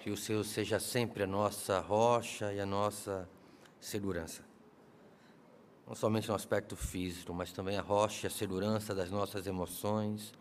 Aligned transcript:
Que 0.00 0.10
o 0.10 0.16
Senhor 0.16 0.44
seja 0.44 0.78
sempre 0.78 1.22
a 1.22 1.26
nossa 1.26 1.80
rocha 1.80 2.52
e 2.52 2.60
a 2.60 2.66
nossa 2.66 3.28
segurança. 3.80 4.42
Não 5.86 5.94
somente 5.94 6.28
no 6.28 6.34
aspecto 6.34 6.76
físico, 6.76 7.32
mas 7.32 7.52
também 7.52 7.76
a 7.76 7.82
rocha 7.82 8.26
e 8.26 8.28
a 8.28 8.30
segurança 8.30 8.94
das 8.94 9.10
nossas 9.10 9.46
emoções, 9.46 10.32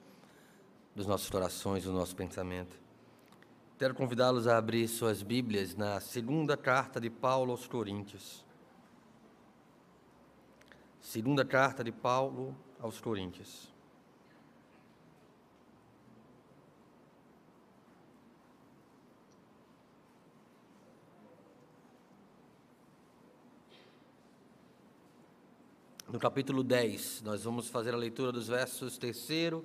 dos 0.96 1.07
nossos 1.07 1.29
corações, 1.29 1.83
do 1.83 1.91
nosso 1.91 2.15
pensamento. 2.15 2.75
Quero 3.78 3.93
convidá-los 3.93 4.47
a 4.47 4.57
abrir 4.57 4.88
suas 4.88 5.22
Bíblias 5.22 5.76
na 5.76 5.99
segunda 5.99 6.58
carta 6.58 6.99
de 6.99 7.10
Paulo 7.10 7.51
aos 7.51 7.67
Coríntios. 7.67 8.44
Segunda 10.99 11.46
carta 11.46 11.83
de 11.83 11.92
Paulo 11.92 12.55
aos 12.79 12.99
Coríntios. 12.99 13.76
No 26.10 26.18
capítulo 26.20 26.64
10, 26.64 27.22
nós 27.24 27.44
vamos 27.44 27.68
fazer 27.68 27.94
a 27.94 27.98
leitura 27.98 28.32
dos 28.32 28.48
versos 28.48 28.98
3 28.98 29.56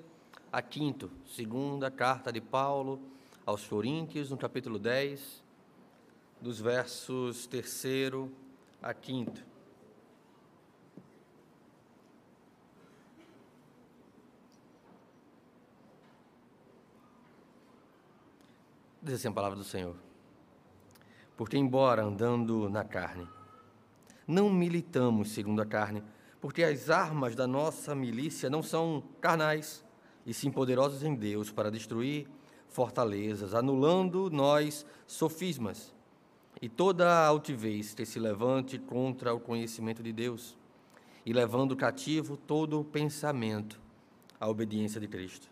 a 0.51 0.61
5, 0.61 1.09
segunda 1.25 1.89
carta 1.89 2.33
de 2.33 2.41
Paulo 2.41 3.01
aos 3.47 3.65
Coríntios, 3.65 4.29
no 4.29 4.37
capítulo 4.37 4.77
10, 4.77 5.41
dos 6.41 6.61
versos 6.61 7.47
3 7.47 7.85
a 8.83 8.93
5. 8.93 9.33
Diz 19.01 19.15
assim 19.15 19.29
a 19.29 19.33
palavra 19.33 19.57
do 19.57 19.65
Senhor. 19.65 19.95
Porque, 21.37 21.57
embora 21.57 22.03
andando 22.03 22.69
na 22.69 22.83
carne, 22.83 23.29
não 24.27 24.51
militamos 24.51 25.31
segundo 25.31 25.62
a 25.62 25.67
carne, 25.67 26.03
porque 26.43 26.65
as 26.65 26.91
armas 26.91 27.37
da 27.37 27.47
nossa 27.47 27.95
milícia 27.95 28.51
não 28.51 28.65
são 28.65 29.05
carnais, 29.21 29.85
e 30.27 30.35
sim 30.35 30.51
poderosos 30.51 31.05
em 31.05 31.15
Deus 31.15 31.53
para 31.53 31.71
destruir 31.71 32.29
fortalezas, 32.69 33.55
anulando 33.55 34.29
nós 34.29 34.84
sofismas 35.07 35.95
e 36.61 36.69
toda 36.69 37.09
a 37.09 37.27
altivez 37.29 37.95
que 37.95 38.05
se 38.05 38.19
levante 38.19 38.77
contra 38.77 39.33
o 39.33 39.39
conhecimento 39.39 40.03
de 40.03 40.12
Deus, 40.12 40.59
e 41.25 41.33
levando 41.33 41.77
cativo 41.77 42.37
todo 42.37 42.81
o 42.81 42.84
pensamento 42.84 43.81
à 44.41 44.49
obediência 44.49 45.01
de 45.01 45.06
Cristo. 45.06 45.49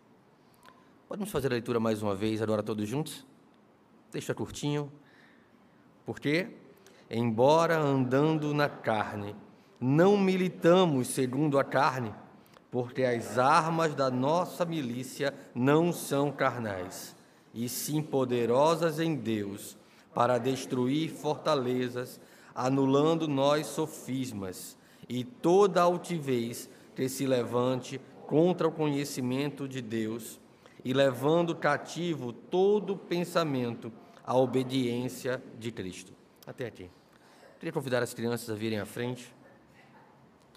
Podemos 1.07 1.31
fazer 1.31 1.47
a 1.47 1.51
leitura 1.51 1.79
mais 1.79 2.03
uma 2.03 2.13
vez, 2.13 2.41
agora 2.41 2.61
todos 2.61 2.87
juntos? 2.87 3.25
Deixa 4.11 4.33
curtinho. 4.33 4.91
Porque, 6.05 6.49
embora 7.09 7.77
andando 7.77 8.53
na 8.53 8.67
carne, 8.67 9.33
não 9.81 10.15
militamos 10.15 11.07
segundo 11.07 11.57
a 11.57 11.63
carne, 11.63 12.13
porque 12.69 13.03
as 13.03 13.39
armas 13.39 13.95
da 13.95 14.11
nossa 14.11 14.63
milícia 14.63 15.33
não 15.55 15.91
são 15.91 16.31
carnais, 16.31 17.15
e 17.51 17.67
sim 17.67 18.01
poderosas 18.01 18.99
em 18.99 19.15
Deus 19.15 19.75
para 20.13 20.37
destruir 20.37 21.09
fortalezas, 21.09 22.19
anulando 22.53 23.27
nós 23.27 23.65
sofismas 23.65 24.77
e 25.09 25.23
toda 25.23 25.81
altivez 25.81 26.69
que 26.95 27.09
se 27.09 27.25
levante 27.25 27.99
contra 28.27 28.67
o 28.67 28.71
conhecimento 28.71 29.67
de 29.67 29.81
Deus, 29.81 30.39
e 30.83 30.93
levando 30.93 31.55
cativo 31.55 32.33
todo 32.33 32.97
pensamento 32.97 33.91
à 34.25 34.35
obediência 34.35 35.41
de 35.59 35.71
Cristo. 35.71 36.13
Até 36.45 36.65
aqui. 36.65 36.89
Queria 37.59 37.71
convidar 37.71 38.01
as 38.01 38.13
crianças 38.13 38.49
a 38.49 38.55
virem 38.55 38.79
à 38.79 38.85
frente. 38.85 39.31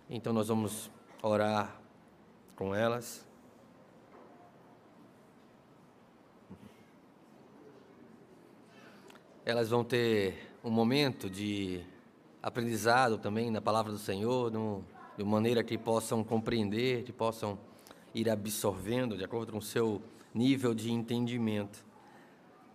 Então 0.09 0.33
nós 0.33 0.49
vamos 0.49 0.91
orar 1.23 1.81
com 2.55 2.75
elas. 2.75 3.27
Elas 9.47 9.70
vão 9.70 9.83
ter 9.83 10.57
um 10.63 10.70
momento 10.70 11.29
de 11.29 11.83
aprendizado 12.43 13.19
também 13.19 13.51
na 13.51 13.61
palavra 13.61 13.93
do 13.93 13.98
Senhor, 13.98 14.53
de 15.17 15.25
maneira 15.25 15.64
que 15.64 15.79
possam 15.79 16.23
compreender, 16.23 17.05
que 17.05 17.13
possam 17.13 17.59
ir 18.14 18.29
absorvendo 18.29 19.17
de 19.17 19.25
acordo 19.25 19.53
com 19.53 19.59
o 19.59 19.63
seu 19.63 20.03
nível 20.35 20.75
de 20.75 20.93
entendimento. 20.93 21.85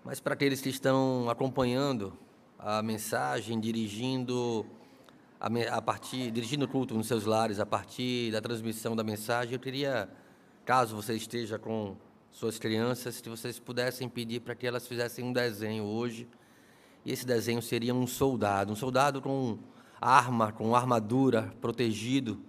Mas 0.03 0.19
para 0.19 0.34
aqueles 0.34 0.62
que 0.62 0.69
estão 0.69 1.29
acompanhando 1.29 2.18
a 2.57 2.81
mensagem, 2.81 3.59
dirigindo 3.59 4.66
a, 5.39 5.81
partir, 5.81 6.31
dirigindo 6.31 6.66
o 6.66 6.67
culto 6.67 6.94
nos 6.94 7.07
seus 7.07 7.23
lares 7.25 7.59
a 7.59 7.66
partir 7.66 8.31
da 8.31 8.41
transmissão 8.41 8.95
da 8.95 9.03
mensagem, 9.03 9.53
eu 9.53 9.59
queria, 9.59 10.09
caso 10.66 10.95
você 10.95 11.13
esteja 11.13 11.57
com 11.57 11.95
suas 12.29 12.59
crianças, 12.59 13.22
que 13.22 13.29
vocês 13.29 13.57
pudessem 13.57 14.09
pedir 14.09 14.41
para 14.41 14.53
que 14.53 14.67
elas 14.67 14.85
fizessem 14.85 15.23
um 15.23 15.31
desenho 15.31 15.85
hoje. 15.85 16.27
E 17.05 17.11
esse 17.11 17.25
desenho 17.25 17.61
seria 17.61 17.94
um 17.95 18.05
soldado, 18.05 18.73
um 18.73 18.75
soldado 18.75 19.22
com 19.22 19.57
arma, 20.01 20.51
com 20.51 20.75
armadura, 20.75 21.53
protegido, 21.61 22.39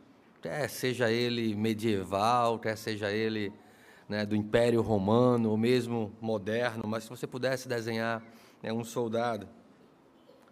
quer 0.43 0.69
seja 0.69 1.11
ele 1.11 1.55
medieval, 1.55 2.59
quer 2.59 2.77
seja 2.77 3.12
ele 3.12 3.53
né, 4.09 4.27
do 4.27 4.34
Império 4.34 4.83
Romano, 4.83 5.51
ou 5.51 5.57
mesmo 5.57 6.12
moderno, 6.21 6.83
mas 6.87 7.05
se 7.05 7.11
você 7.11 7.27
pudesse 7.27 7.69
desenhar 7.69 8.21
né, 8.61 8.72
um 8.72 8.83
soldado. 8.83 9.49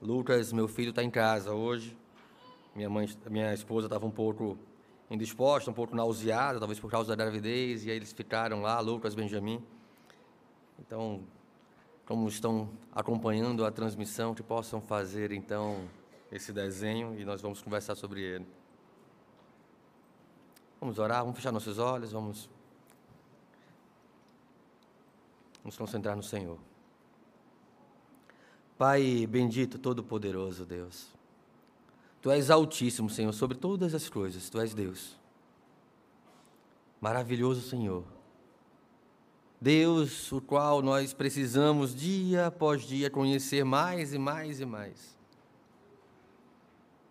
Lucas, 0.00 0.52
meu 0.52 0.68
filho, 0.68 0.90
está 0.90 1.02
em 1.02 1.10
casa 1.10 1.52
hoje. 1.52 1.96
Minha 2.74 2.88
mãe, 2.88 3.08
minha 3.30 3.52
esposa 3.52 3.86
estava 3.86 4.06
um 4.06 4.10
pouco 4.10 4.58
indisposta, 5.10 5.70
um 5.70 5.74
pouco 5.74 5.96
nauseada, 5.96 6.58
talvez 6.58 6.78
por 6.78 6.90
causa 6.90 7.16
da 7.16 7.24
gravidez, 7.24 7.84
e 7.84 7.90
aí 7.90 7.96
eles 7.96 8.12
ficaram 8.12 8.60
lá, 8.60 8.78
Lucas, 8.80 9.14
Benjamin. 9.14 9.62
Então, 10.78 11.22
como 12.06 12.28
estão 12.28 12.70
acompanhando 12.92 13.64
a 13.64 13.70
transmissão, 13.70 14.34
que 14.34 14.42
possam 14.42 14.80
fazer 14.80 15.32
então 15.32 15.88
esse 16.30 16.52
desenho 16.52 17.18
e 17.18 17.24
nós 17.24 17.40
vamos 17.40 17.60
conversar 17.62 17.94
sobre 17.94 18.22
ele. 18.22 18.46
Vamos 20.80 20.98
orar, 20.98 21.20
vamos 21.20 21.36
fechar 21.36 21.50
nossos 21.50 21.78
olhos, 21.78 22.12
vamos 22.12 22.48
nos 25.64 25.76
concentrar 25.76 26.14
no 26.14 26.22
Senhor. 26.22 26.58
Pai 28.76 29.26
bendito, 29.26 29.78
todo-poderoso 29.78 30.64
Deus. 30.64 31.17
Tu 32.20 32.30
és 32.30 32.50
altíssimo, 32.50 33.08
Senhor, 33.08 33.32
sobre 33.32 33.56
todas 33.56 33.94
as 33.94 34.08
coisas, 34.08 34.50
Tu 34.50 34.60
és 34.60 34.74
Deus. 34.74 35.16
Maravilhoso 37.00 37.62
Senhor. 37.68 38.04
Deus, 39.60 40.30
o 40.32 40.40
qual 40.40 40.82
nós 40.82 41.12
precisamos 41.12 41.94
dia 41.94 42.46
após 42.46 42.82
dia 42.82 43.10
conhecer 43.10 43.64
mais 43.64 44.12
e 44.12 44.18
mais 44.18 44.60
e 44.60 44.66
mais. 44.66 45.16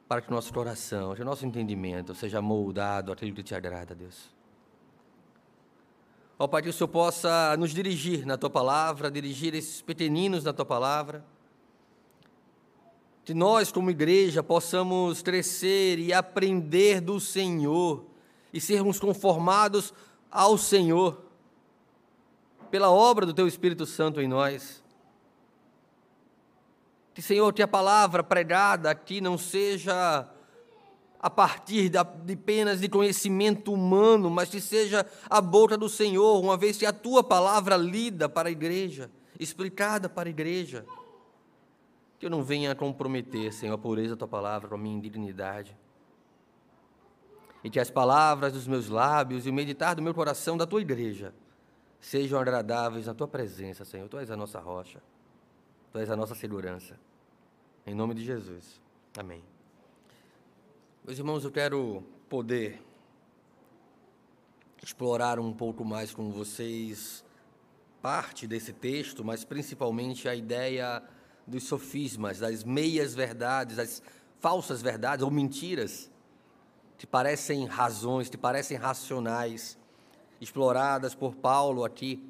Para 0.07 0.21
que 0.21 0.31
nosso 0.31 0.53
coração, 0.53 1.13
que 1.13 1.23
nosso 1.23 1.45
entendimento 1.45 2.15
seja 2.15 2.41
moldado 2.41 3.11
aquilo 3.11 3.33
que 3.33 3.43
te 3.43 3.53
agrada, 3.53 3.93
Deus. 3.93 4.29
Ó 6.39 6.47
Pai, 6.47 6.61
que 6.61 6.69
o 6.69 6.73
Senhor 6.73 6.87
possa 6.87 7.57
nos 7.57 7.71
dirigir 7.71 8.25
na 8.25 8.37
Tua 8.37 8.49
palavra, 8.49 9.09
dirigir 9.09 9.53
esses 9.53 9.81
pequeninos 9.81 10.43
na 10.43 10.53
Tua 10.53 10.65
palavra 10.65 11.25
que 13.27 13.33
nós, 13.33 13.73
como 13.73 13.91
igreja, 13.91 14.41
possamos 14.41 15.21
crescer 15.21 15.99
e 15.99 16.13
aprender 16.13 17.01
do 17.01 17.19
Senhor 17.19 18.05
e 18.53 18.61
sermos 18.61 19.01
conformados 19.01 19.93
ao 20.31 20.57
Senhor 20.57 21.25
pela 22.71 22.89
obra 22.89 23.25
do 23.25 23.33
Teu 23.33 23.45
Espírito 23.45 23.85
Santo 23.85 24.21
em 24.21 24.29
nós. 24.29 24.81
Que, 27.13 27.21
Senhor, 27.21 27.51
que 27.51 27.61
a 27.61 27.67
palavra 27.67 28.23
pregada 28.23 28.89
aqui 28.89 29.19
não 29.19 29.37
seja 29.37 30.25
a 31.19 31.29
partir 31.29 31.89
de 31.89 31.97
apenas 31.97 32.79
de 32.79 32.87
conhecimento 32.87 33.73
humano, 33.73 34.29
mas 34.29 34.47
que 34.47 34.61
seja 34.61 35.05
a 35.29 35.41
boca 35.41 35.77
do 35.77 35.89
Senhor, 35.89 36.39
uma 36.39 36.55
vez 36.55 36.77
que 36.77 36.85
a 36.85 36.93
Tua 36.93 37.21
palavra 37.21 37.75
lida 37.75 38.29
para 38.29 38.47
a 38.47 38.53
igreja, 38.53 39.11
explicada 39.37 40.07
para 40.07 40.29
a 40.29 40.31
igreja 40.31 40.85
que 42.19 42.25
eu 42.25 42.29
não 42.29 42.43
venha 42.43 42.73
comprometer, 42.73 43.53
Senhor, 43.53 43.73
a 43.73 43.77
pureza 43.77 44.15
da 44.15 44.19
tua 44.19 44.27
palavra 44.27 44.67
com 44.67 44.75
a 44.75 44.77
minha 44.77 44.95
indignidade. 44.95 45.77
E 47.63 47.69
que 47.69 47.79
as 47.79 47.89
palavras 47.89 48.53
dos 48.53 48.67
meus 48.67 48.87
lábios 48.89 49.45
e 49.45 49.49
o 49.49 49.53
meditar 49.53 49.95
do 49.95 50.01
meu 50.01 50.13
coração 50.13 50.57
da 50.57 50.65
tua 50.65 50.81
igreja 50.81 51.33
sejam 51.99 52.39
agradáveis 52.39 53.07
na 53.07 53.13
tua 53.13 53.27
presença, 53.27 53.83
Senhor. 53.85 54.07
Tu 54.07 54.17
és 54.17 54.31
a 54.31 54.37
nossa 54.37 54.59
rocha, 54.59 55.01
tu 55.91 55.99
és 55.99 56.09
a 56.09 56.15
nossa 56.15 56.33
segurança. 56.33 56.99
Em 57.85 57.93
nome 57.93 58.13
de 58.13 58.23
Jesus. 58.23 58.81
Amém. 59.17 59.43
Meus 61.05 61.17
irmãos, 61.17 61.43
eu 61.43 61.51
quero 61.51 62.03
poder 62.29 62.81
explorar 64.83 65.39
um 65.39 65.53
pouco 65.53 65.83
mais 65.83 66.13
com 66.13 66.31
vocês 66.31 67.23
parte 68.01 68.47
desse 68.47 68.71
texto, 68.71 69.23
mas 69.23 69.43
principalmente 69.43 70.29
a 70.29 70.35
ideia 70.35 71.03
dos 71.47 71.63
sofismas, 71.63 72.39
das 72.39 72.63
meias 72.63 73.15
verdades, 73.15 73.77
das 73.77 74.03
falsas 74.39 74.81
verdades 74.81 75.23
ou 75.23 75.31
mentiras, 75.31 76.11
que 76.97 77.07
parecem 77.07 77.65
razões, 77.65 78.29
que 78.29 78.37
parecem 78.37 78.77
racionais, 78.77 79.77
exploradas 80.41 81.15
por 81.15 81.35
Paulo 81.35 81.85
aqui, 81.85 82.23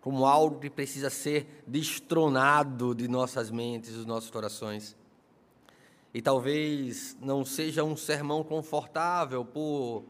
como 0.00 0.26
algo 0.26 0.60
que 0.60 0.70
precisa 0.70 1.10
ser 1.10 1.64
destronado 1.66 2.94
de 2.94 3.08
nossas 3.08 3.50
mentes, 3.50 3.94
dos 3.94 4.06
nossos 4.06 4.30
corações. 4.30 4.96
E 6.12 6.22
talvez 6.22 7.16
não 7.20 7.44
seja 7.44 7.82
um 7.82 7.96
sermão 7.96 8.44
confortável 8.44 9.44
por 9.44 10.04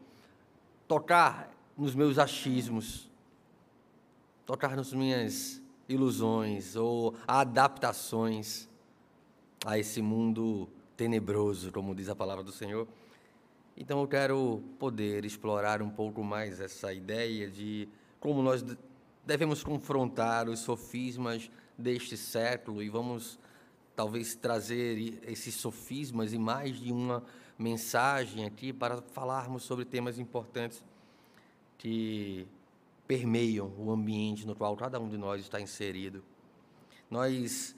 tocar 0.87 1.49
nos 1.77 1.95
meus 1.95 2.19
achismos, 2.19 3.09
tocar 4.45 4.75
nas 4.75 4.93
minhas 4.93 5.61
ilusões 5.87 6.75
ou 6.75 7.15
adaptações 7.27 8.67
a 9.65 9.77
esse 9.77 10.01
mundo 10.01 10.69
tenebroso, 10.95 11.71
como 11.71 11.93
diz 11.93 12.09
a 12.09 12.15
palavra 12.15 12.43
do 12.43 12.51
Senhor. 12.51 12.87
Então 13.77 13.99
eu 13.99 14.07
quero 14.07 14.63
poder 14.79 15.25
explorar 15.25 15.81
um 15.81 15.89
pouco 15.89 16.23
mais 16.23 16.61
essa 16.61 16.93
ideia 16.93 17.49
de 17.49 17.89
como 18.19 18.41
nós 18.41 18.63
devemos 19.25 19.63
confrontar 19.63 20.47
os 20.47 20.59
sofismas 20.59 21.49
deste 21.77 22.15
século 22.15 22.81
e 22.81 22.89
vamos 22.89 23.37
talvez 23.95 24.35
trazer 24.35 25.19
esses 25.27 25.55
sofismas 25.55 26.31
e 26.33 26.37
mais 26.37 26.79
de 26.79 26.91
uma 26.91 27.23
mensagem 27.57 28.45
aqui 28.45 28.71
para 28.71 29.01
falarmos 29.01 29.63
sobre 29.63 29.85
temas 29.85 30.19
importantes 30.19 30.83
que 31.77 32.47
permeiam 33.07 33.71
o 33.77 33.91
ambiente 33.91 34.45
no 34.45 34.55
qual 34.55 34.75
cada 34.75 34.99
um 34.99 35.07
de 35.07 35.17
nós 35.17 35.41
está 35.41 35.59
inserido. 35.61 36.23
Nós 37.09 37.75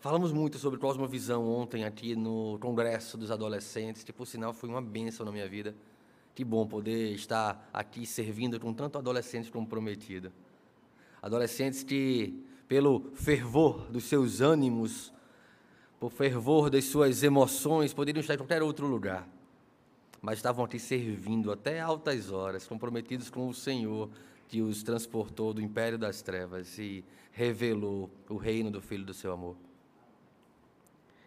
falamos 0.00 0.32
muito 0.32 0.58
sobre 0.58 0.78
cosmovisão 0.78 1.48
ontem 1.48 1.84
aqui 1.84 2.14
no 2.14 2.58
Congresso 2.60 3.16
dos 3.16 3.30
Adolescentes, 3.30 4.04
que 4.04 4.12
por 4.12 4.26
sinal 4.26 4.52
foi 4.52 4.68
uma 4.68 4.82
bênção 4.82 5.24
na 5.24 5.32
minha 5.32 5.48
vida. 5.48 5.74
Que 6.34 6.44
bom 6.44 6.66
poder 6.66 7.12
estar 7.14 7.68
aqui 7.72 8.06
servindo 8.06 8.60
com 8.60 8.72
tanto 8.72 8.98
adolescente 8.98 9.50
comprometido. 9.50 10.32
Adolescentes 11.20 11.82
que, 11.82 12.44
pelo 12.68 13.10
fervor 13.14 13.90
dos 13.90 14.04
seus 14.04 14.40
ânimos, 14.40 15.12
por 15.98 16.12
fervor 16.12 16.70
das 16.70 16.84
suas 16.84 17.22
emoções, 17.24 17.92
poderiam 17.92 18.20
estar 18.20 18.34
em 18.34 18.38
qualquer 18.38 18.62
outro 18.62 18.86
lugar, 18.86 19.28
mas 20.22 20.38
estavam 20.38 20.64
aqui 20.64 20.78
servindo 20.78 21.50
até 21.50 21.80
altas 21.80 22.30
horas, 22.30 22.68
comprometidos 22.68 23.30
com 23.30 23.48
o 23.48 23.54
Senhor, 23.54 24.08
que 24.48 24.60
os 24.62 24.82
transportou 24.82 25.54
do 25.54 25.60
império 25.60 25.98
das 25.98 26.22
trevas 26.22 26.78
e 26.78 27.04
revelou 27.30 28.10
o 28.28 28.36
reino 28.36 28.70
do 28.70 28.80
Filho 28.80 29.04
do 29.04 29.14
seu 29.14 29.32
amor. 29.32 29.56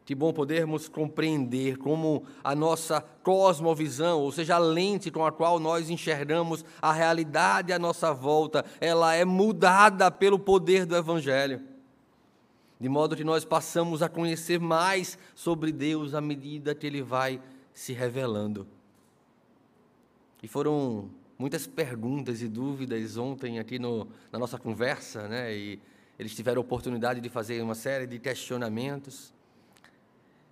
Que 0.03 0.15
bom 0.15 0.33
podermos 0.33 0.89
compreender 0.89 1.77
como 1.77 2.23
a 2.43 2.53
nossa 2.53 2.99
cosmovisão, 2.99 4.19
ou 4.19 4.31
seja, 4.31 4.55
a 4.55 4.59
lente 4.59 5.09
com 5.09 5.25
a 5.25 5.31
qual 5.31 5.59
nós 5.59 5.89
enxergamos 5.89 6.65
a 6.81 6.91
realidade 6.91 7.71
à 7.71 7.79
nossa 7.79 8.11
volta, 8.11 8.65
ela 8.81 9.13
é 9.13 9.23
mudada 9.23 10.11
pelo 10.11 10.37
poder 10.37 10.85
do 10.85 10.97
Evangelho 10.97 11.71
de 12.81 12.89
modo 12.89 13.15
que 13.15 13.23
nós 13.23 13.45
passamos 13.45 14.01
a 14.01 14.09
conhecer 14.09 14.59
mais 14.59 15.15
sobre 15.35 15.71
Deus 15.71 16.15
à 16.15 16.19
medida 16.19 16.73
que 16.73 16.87
Ele 16.87 17.03
vai 17.03 17.39
se 17.75 17.93
revelando. 17.93 18.67
E 20.41 20.47
foram 20.47 21.07
muitas 21.41 21.65
perguntas 21.65 22.39
e 22.43 22.47
dúvidas 22.47 23.17
ontem 23.17 23.57
aqui 23.57 23.79
no, 23.79 24.07
na 24.31 24.37
nossa 24.37 24.59
conversa, 24.59 25.27
né? 25.27 25.51
E 25.51 25.79
eles 26.19 26.35
tiveram 26.35 26.61
a 26.61 26.63
oportunidade 26.63 27.19
de 27.19 27.29
fazer 27.29 27.63
uma 27.63 27.73
série 27.73 28.05
de 28.05 28.19
questionamentos 28.19 29.33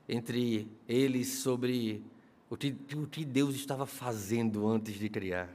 entre 0.08 0.68
eles 0.88 1.28
sobre 1.44 2.04
o 2.50 2.58
que, 2.58 2.76
o 2.96 3.06
que 3.06 3.24
Deus 3.24 3.54
estava 3.54 3.86
fazendo 3.86 4.68
antes 4.68 4.96
de 4.96 5.08
criar. 5.10 5.48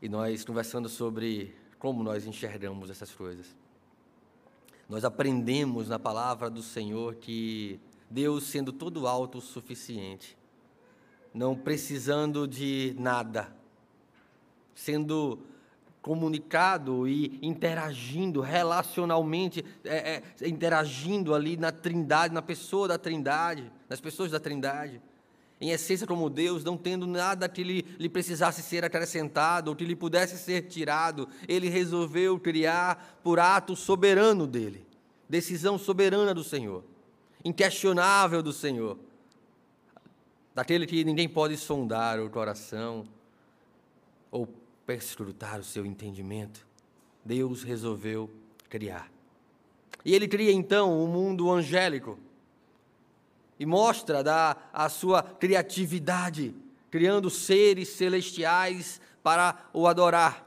E 0.00 0.08
nós 0.08 0.44
conversando 0.44 0.88
sobre 0.88 1.52
como 1.80 2.04
nós 2.04 2.24
enxergamos 2.24 2.90
essas 2.90 3.10
coisas. 3.10 3.56
Nós 4.88 5.04
aprendemos 5.04 5.88
na 5.88 5.98
palavra 5.98 6.48
do 6.48 6.62
Senhor 6.62 7.16
que 7.16 7.80
Deus, 8.08 8.44
sendo 8.44 8.72
todo 8.72 9.08
autossuficiente, 9.08 10.38
não 11.32 11.54
precisando 11.54 12.46
de 12.46 12.94
nada, 12.98 13.54
sendo 14.74 15.38
comunicado 16.02 17.06
e 17.06 17.38
interagindo 17.42 18.40
relacionalmente, 18.40 19.64
é, 19.84 20.22
é, 20.40 20.48
interagindo 20.48 21.34
ali 21.34 21.56
na 21.56 21.70
Trindade, 21.70 22.32
na 22.32 22.42
pessoa 22.42 22.88
da 22.88 22.98
Trindade, 22.98 23.70
nas 23.88 24.00
pessoas 24.00 24.30
da 24.30 24.40
Trindade, 24.40 25.00
em 25.60 25.70
essência 25.70 26.06
como 26.06 26.30
Deus, 26.30 26.64
não 26.64 26.76
tendo 26.76 27.06
nada 27.06 27.46
que 27.48 27.62
lhe, 27.62 27.84
lhe 27.98 28.08
precisasse 28.08 28.62
ser 28.62 28.82
acrescentado 28.82 29.70
ou 29.70 29.76
que 29.76 29.84
lhe 29.84 29.94
pudesse 29.94 30.38
ser 30.38 30.62
tirado, 30.62 31.28
ele 31.46 31.68
resolveu 31.68 32.40
criar 32.40 33.20
por 33.22 33.38
ato 33.38 33.76
soberano 33.76 34.46
dele, 34.46 34.86
decisão 35.28 35.76
soberana 35.76 36.32
do 36.32 36.42
Senhor, 36.42 36.82
inquestionável 37.44 38.42
do 38.42 38.54
Senhor, 38.54 38.96
daquele 40.54 40.86
que 40.86 41.04
ninguém 41.04 41.28
pode 41.28 41.56
sondar 41.56 42.20
o 42.20 42.28
coração 42.28 43.06
ou 44.30 44.48
perscrutar 44.86 45.60
o 45.60 45.64
seu 45.64 45.86
entendimento. 45.86 46.66
Deus 47.24 47.62
resolveu 47.62 48.30
criar. 48.68 49.10
E 50.04 50.14
ele 50.14 50.26
cria 50.26 50.52
então 50.52 50.92
o 50.98 51.04
um 51.04 51.06
mundo 51.06 51.50
angélico 51.50 52.18
e 53.58 53.66
mostra 53.66 54.24
da, 54.24 54.56
a 54.72 54.88
sua 54.88 55.22
criatividade, 55.22 56.54
criando 56.90 57.28
seres 57.28 57.90
celestiais 57.90 59.00
para 59.22 59.68
o 59.74 59.86
adorar, 59.86 60.46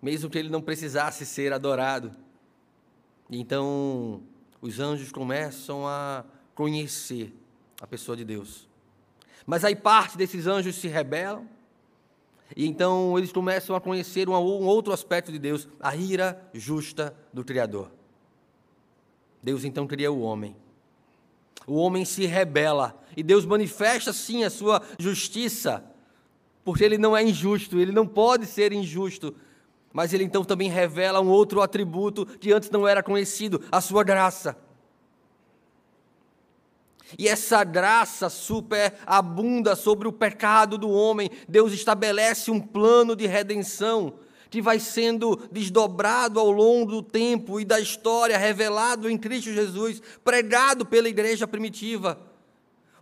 mesmo 0.00 0.30
que 0.30 0.38
ele 0.38 0.48
não 0.48 0.62
precisasse 0.62 1.26
ser 1.26 1.52
adorado. 1.52 2.12
Então, 3.30 4.22
os 4.60 4.80
anjos 4.80 5.12
começam 5.12 5.86
a 5.86 6.24
conhecer 6.54 7.34
a 7.80 7.86
pessoa 7.86 8.16
de 8.16 8.24
Deus. 8.24 8.66
Mas 9.46 9.64
aí 9.64 9.76
parte 9.76 10.16
desses 10.16 10.46
anjos 10.46 10.76
se 10.76 10.88
rebelam, 10.88 11.48
e 12.56 12.66
então 12.66 13.18
eles 13.18 13.32
começam 13.32 13.74
a 13.74 13.80
conhecer 13.80 14.28
um, 14.28 14.32
outro 14.32 14.92
aspecto 14.92 15.32
de 15.32 15.38
Deus, 15.38 15.68
a 15.80 15.94
ira 15.96 16.48
justa 16.52 17.14
do 17.32 17.44
Criador. 17.44 17.90
Deus 19.42 19.64
então 19.64 19.86
cria 19.86 20.10
o 20.10 20.20
homem 20.20 20.56
o 21.66 21.76
homem 21.76 22.04
se 22.04 22.26
rebela 22.26 23.00
e 23.16 23.22
Deus 23.22 23.44
manifesta 23.44 24.12
sim 24.12 24.44
a 24.44 24.50
sua 24.50 24.82
justiça, 24.98 25.84
porque 26.64 26.84
ele 26.84 26.98
não 26.98 27.16
é 27.16 27.22
injusto, 27.22 27.78
ele 27.78 27.92
não 27.92 28.06
pode 28.06 28.46
ser 28.46 28.72
injusto, 28.72 29.34
mas 29.92 30.12
ele 30.12 30.24
então 30.24 30.44
também 30.44 30.68
revela 30.68 31.20
um 31.20 31.28
outro 31.28 31.62
atributo 31.62 32.26
que 32.26 32.52
antes 32.52 32.70
não 32.70 32.86
era 32.86 33.02
conhecido, 33.02 33.62
a 33.70 33.80
sua 33.80 34.02
graça. 34.02 34.56
E 37.18 37.28
essa 37.28 37.62
graça 37.64 38.28
superabunda 38.28 39.76
sobre 39.76 40.08
o 40.08 40.12
pecado 40.12 40.76
do 40.76 40.90
homem. 40.90 41.30
Deus 41.48 41.72
estabelece 41.72 42.50
um 42.50 42.60
plano 42.60 43.14
de 43.14 43.26
redenção 43.26 44.14
que 44.54 44.62
vai 44.62 44.78
sendo 44.78 45.36
desdobrado 45.50 46.38
ao 46.38 46.48
longo 46.48 46.92
do 46.92 47.02
tempo 47.02 47.58
e 47.58 47.64
da 47.64 47.80
história, 47.80 48.38
revelado 48.38 49.10
em 49.10 49.18
Cristo 49.18 49.52
Jesus, 49.52 50.00
pregado 50.22 50.86
pela 50.86 51.08
igreja 51.08 51.44
primitiva, 51.44 52.20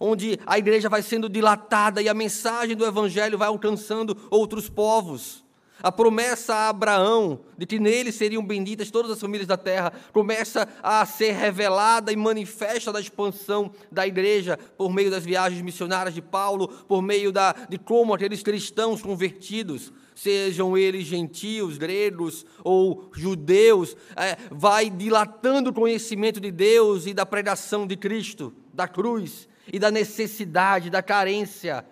onde 0.00 0.40
a 0.46 0.58
igreja 0.58 0.88
vai 0.88 1.02
sendo 1.02 1.28
dilatada 1.28 2.00
e 2.00 2.08
a 2.08 2.14
mensagem 2.14 2.74
do 2.74 2.86
Evangelho 2.86 3.36
vai 3.36 3.48
alcançando 3.48 4.16
outros 4.30 4.70
povos. 4.70 5.44
A 5.82 5.90
promessa 5.90 6.54
a 6.54 6.68
Abraão 6.68 7.40
de 7.58 7.66
que 7.66 7.78
nele 7.78 8.12
seriam 8.12 8.44
benditas 8.44 8.90
todas 8.90 9.10
as 9.10 9.20
famílias 9.20 9.48
da 9.48 9.56
terra 9.56 9.92
começa 10.12 10.68
a 10.82 11.04
ser 11.04 11.32
revelada 11.32 12.12
e 12.12 12.16
manifesta 12.16 12.92
da 12.92 13.00
expansão 13.00 13.72
da 13.90 14.06
igreja 14.06 14.56
por 14.76 14.92
meio 14.92 15.10
das 15.10 15.24
viagens 15.24 15.60
missionárias 15.60 16.14
de 16.14 16.22
Paulo, 16.22 16.68
por 16.68 17.02
meio 17.02 17.32
da, 17.32 17.52
de 17.68 17.78
como 17.78 18.14
aqueles 18.14 18.42
cristãos 18.42 19.02
convertidos 19.02 19.92
sejam 20.14 20.76
eles 20.76 21.04
gentios, 21.04 21.78
gregos 21.78 22.46
ou 22.62 23.10
judeus, 23.12 23.96
é, 24.14 24.36
vai 24.50 24.88
dilatando 24.88 25.70
o 25.70 25.74
conhecimento 25.74 26.40
de 26.40 26.50
Deus 26.50 27.06
e 27.06 27.14
da 27.14 27.26
pregação 27.26 27.86
de 27.86 27.96
Cristo, 27.96 28.52
da 28.72 28.86
cruz 28.86 29.48
e 29.72 29.78
da 29.78 29.90
necessidade, 29.90 30.90
da 30.90 31.02
carência 31.02 31.84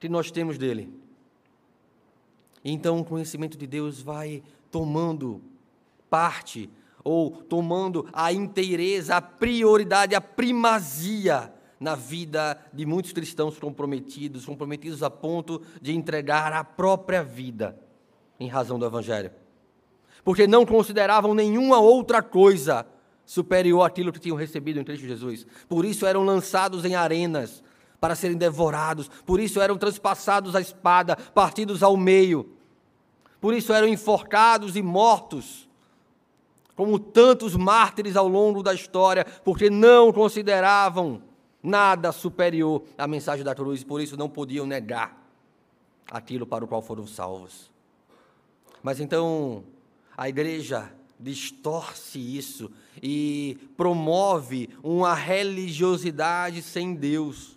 que 0.00 0.08
nós 0.08 0.30
temos 0.30 0.58
dele. 0.58 1.05
Então 2.68 2.98
o 2.98 3.04
conhecimento 3.04 3.56
de 3.56 3.64
Deus 3.64 4.02
vai 4.02 4.42
tomando 4.72 5.40
parte 6.10 6.68
ou 7.04 7.30
tomando 7.30 8.08
a 8.12 8.32
inteireza, 8.32 9.14
a 9.14 9.22
prioridade, 9.22 10.16
a 10.16 10.20
primazia 10.20 11.52
na 11.78 11.94
vida 11.94 12.58
de 12.72 12.84
muitos 12.84 13.12
cristãos 13.12 13.56
comprometidos, 13.56 14.44
comprometidos 14.44 15.04
a 15.04 15.08
ponto 15.08 15.62
de 15.80 15.94
entregar 15.94 16.52
a 16.52 16.64
própria 16.64 17.22
vida 17.22 17.78
em 18.40 18.48
razão 18.48 18.80
do 18.80 18.84
Evangelho. 18.84 19.30
porque 20.24 20.48
não 20.48 20.66
consideravam 20.66 21.34
nenhuma 21.34 21.78
outra 21.78 22.20
coisa 22.20 22.84
superior 23.24 23.82
àquilo 23.82 24.12
que 24.12 24.18
tinham 24.18 24.36
recebido 24.36 24.80
em 24.80 24.84
Cristo 24.84 25.06
Jesus. 25.06 25.46
Por 25.68 25.84
isso 25.84 26.04
eram 26.04 26.24
lançados 26.24 26.84
em 26.84 26.96
arenas 26.96 27.62
para 28.00 28.16
serem 28.16 28.36
devorados, 28.36 29.08
por 29.24 29.38
isso 29.38 29.60
eram 29.60 29.78
transpassados 29.78 30.56
a 30.56 30.60
espada, 30.60 31.14
partidos 31.14 31.80
ao 31.80 31.96
meio. 31.96 32.55
Por 33.46 33.54
isso 33.54 33.72
eram 33.72 33.86
enforcados 33.86 34.74
e 34.74 34.82
mortos, 34.82 35.68
como 36.74 36.98
tantos 36.98 37.54
mártires 37.54 38.16
ao 38.16 38.26
longo 38.26 38.60
da 38.60 38.74
história, 38.74 39.24
porque 39.44 39.70
não 39.70 40.12
consideravam 40.12 41.22
nada 41.62 42.10
superior 42.10 42.82
à 42.98 43.06
mensagem 43.06 43.44
da 43.44 43.54
cruz, 43.54 43.84
por 43.84 44.00
isso 44.00 44.16
não 44.16 44.28
podiam 44.28 44.66
negar 44.66 45.24
aquilo 46.10 46.44
para 46.44 46.64
o 46.64 46.66
qual 46.66 46.82
foram 46.82 47.06
salvos. 47.06 47.70
Mas 48.82 48.98
então 48.98 49.62
a 50.16 50.28
igreja 50.28 50.92
distorce 51.16 52.18
isso 52.18 52.68
e 53.00 53.56
promove 53.76 54.70
uma 54.82 55.14
religiosidade 55.14 56.62
sem 56.62 56.96
Deus. 56.96 57.55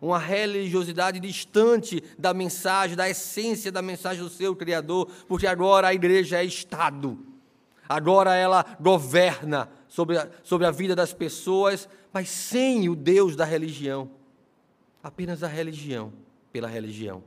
Uma 0.00 0.18
religiosidade 0.18 1.20
distante 1.20 2.02
da 2.18 2.32
mensagem, 2.32 2.96
da 2.96 3.08
essência 3.08 3.70
da 3.70 3.82
mensagem 3.82 4.22
do 4.22 4.30
seu 4.30 4.56
Criador, 4.56 5.10
porque 5.28 5.46
agora 5.46 5.88
a 5.88 5.94
igreja 5.94 6.38
é 6.38 6.44
Estado. 6.44 7.18
Agora 7.88 8.34
ela 8.34 8.64
governa 8.80 9.68
sobre 9.88 10.16
a, 10.16 10.28
sobre 10.42 10.66
a 10.66 10.70
vida 10.70 10.94
das 10.96 11.12
pessoas, 11.12 11.88
mas 12.12 12.30
sem 12.30 12.88
o 12.88 12.96
Deus 12.96 13.36
da 13.36 13.44
religião. 13.44 14.10
Apenas 15.02 15.42
a 15.42 15.48
religião 15.48 16.12
pela 16.52 16.68
religião. 16.68 17.22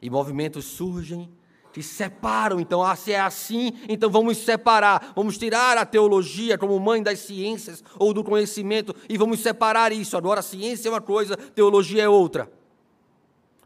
E 0.00 0.08
movimentos 0.08 0.64
surgem 0.64 1.28
que 1.72 1.82
separam, 1.82 2.58
então, 2.58 2.82
ah, 2.82 2.96
se 2.96 3.12
é 3.12 3.20
assim, 3.20 3.72
então 3.88 4.10
vamos 4.10 4.38
separar, 4.38 5.12
vamos 5.14 5.38
tirar 5.38 5.78
a 5.78 5.86
teologia 5.86 6.58
como 6.58 6.78
mãe 6.80 7.02
das 7.02 7.20
ciências 7.20 7.82
ou 7.98 8.12
do 8.12 8.24
conhecimento 8.24 8.94
e 9.08 9.16
vamos 9.16 9.40
separar 9.40 9.92
isso. 9.92 10.16
Agora, 10.16 10.42
ciência 10.42 10.88
é 10.88 10.92
uma 10.92 11.00
coisa, 11.00 11.36
teologia 11.36 12.02
é 12.02 12.08
outra. 12.08 12.50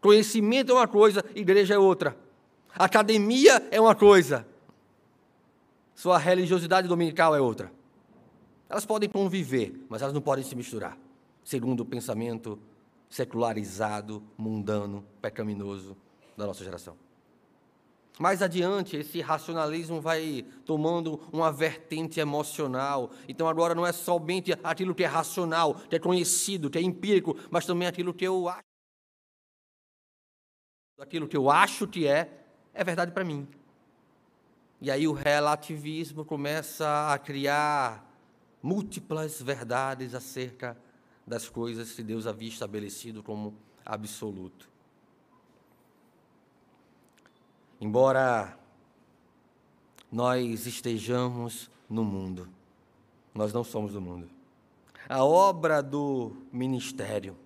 Conhecimento 0.01 0.73
é 0.73 0.75
uma 0.75 0.89
coisa, 0.89 1.25
igreja 1.35 1.75
é 1.75 1.79
outra. 1.79 2.17
Academia 2.77 3.67
é 3.71 3.81
uma 3.81 3.95
coisa, 3.95 4.47
sua 5.95 6.19
religiosidade 6.19 6.89
dominical 6.89 7.35
é 7.35 7.41
outra. 7.41 7.73
Elas 8.69 8.85
podem 8.85 9.09
conviver, 9.09 9.87
mas 9.89 10.03
elas 10.03 10.13
não 10.13 10.21
podem 10.21 10.45
se 10.45 10.57
misturar, 10.57 10.99
segundo 11.45 11.81
o 11.81 11.85
pensamento 11.85 12.59
secularizado, 13.09 14.23
mundano, 14.37 15.05
pecaminoso 15.23 15.97
da 16.37 16.47
nossa 16.47 16.65
geração. 16.65 16.97
Mais 18.18 18.42
adiante, 18.42 18.97
esse 18.97 19.21
racionalismo 19.21 20.00
vai 20.00 20.47
tomando 20.64 21.21
uma 21.33 21.50
vertente 21.50 22.21
emocional. 22.21 23.11
Então, 23.28 23.49
agora 23.49 23.75
não 23.75 23.85
é 23.85 23.92
somente 23.92 24.52
aquilo 24.62 24.94
que 24.94 25.02
é 25.02 25.06
racional, 25.06 25.75
que 25.75 25.97
é 25.97 25.99
conhecido, 25.99 26.71
que 26.71 26.78
é 26.78 26.83
empírico, 26.83 27.37
mas 27.50 27.66
também 27.66 27.88
aquilo 27.88 28.14
que 28.14 28.25
eu 28.25 28.49
acho. 28.49 28.62
Aquilo 31.00 31.26
que 31.26 31.37
eu 31.37 31.50
acho 31.50 31.88
que 31.88 32.06
é, 32.06 32.44
é 32.73 32.85
verdade 32.85 33.11
para 33.11 33.25
mim. 33.25 33.49
E 34.80 34.92
aí 34.92 35.09
o 35.09 35.12
relativismo 35.12 36.25
começa 36.25 37.12
a 37.12 37.18
criar 37.18 38.09
múltiplas 38.62 39.42
verdades 39.42 40.14
acerca 40.14 40.76
das 41.26 41.49
coisas 41.49 41.92
que 41.92 42.02
Deus 42.02 42.28
havia 42.28 42.49
estabelecido 42.49 43.23
como 43.25 43.56
absoluto. 43.85 44.74
Embora 47.85 48.59
nós 50.11 50.67
estejamos 50.67 51.71
no 51.87 52.03
mundo, 52.03 52.49
nós 53.35 53.53
não 53.53 53.62
somos 53.62 53.93
do 53.93 54.00
mundo. 54.00 54.26
A 55.07 55.23
obra 55.23 55.83
do 55.83 56.33
ministério, 56.50 57.37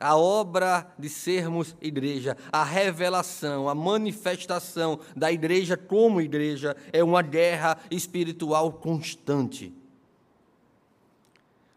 a 0.00 0.16
obra 0.16 0.90
de 0.98 1.10
sermos 1.10 1.76
igreja, 1.78 2.38
a 2.50 2.64
revelação, 2.64 3.68
a 3.68 3.74
manifestação 3.74 4.98
da 5.14 5.30
igreja 5.30 5.76
como 5.76 6.22
igreja 6.22 6.74
é 6.90 7.04
uma 7.04 7.20
guerra 7.20 7.78
espiritual 7.90 8.72
constante 8.72 9.74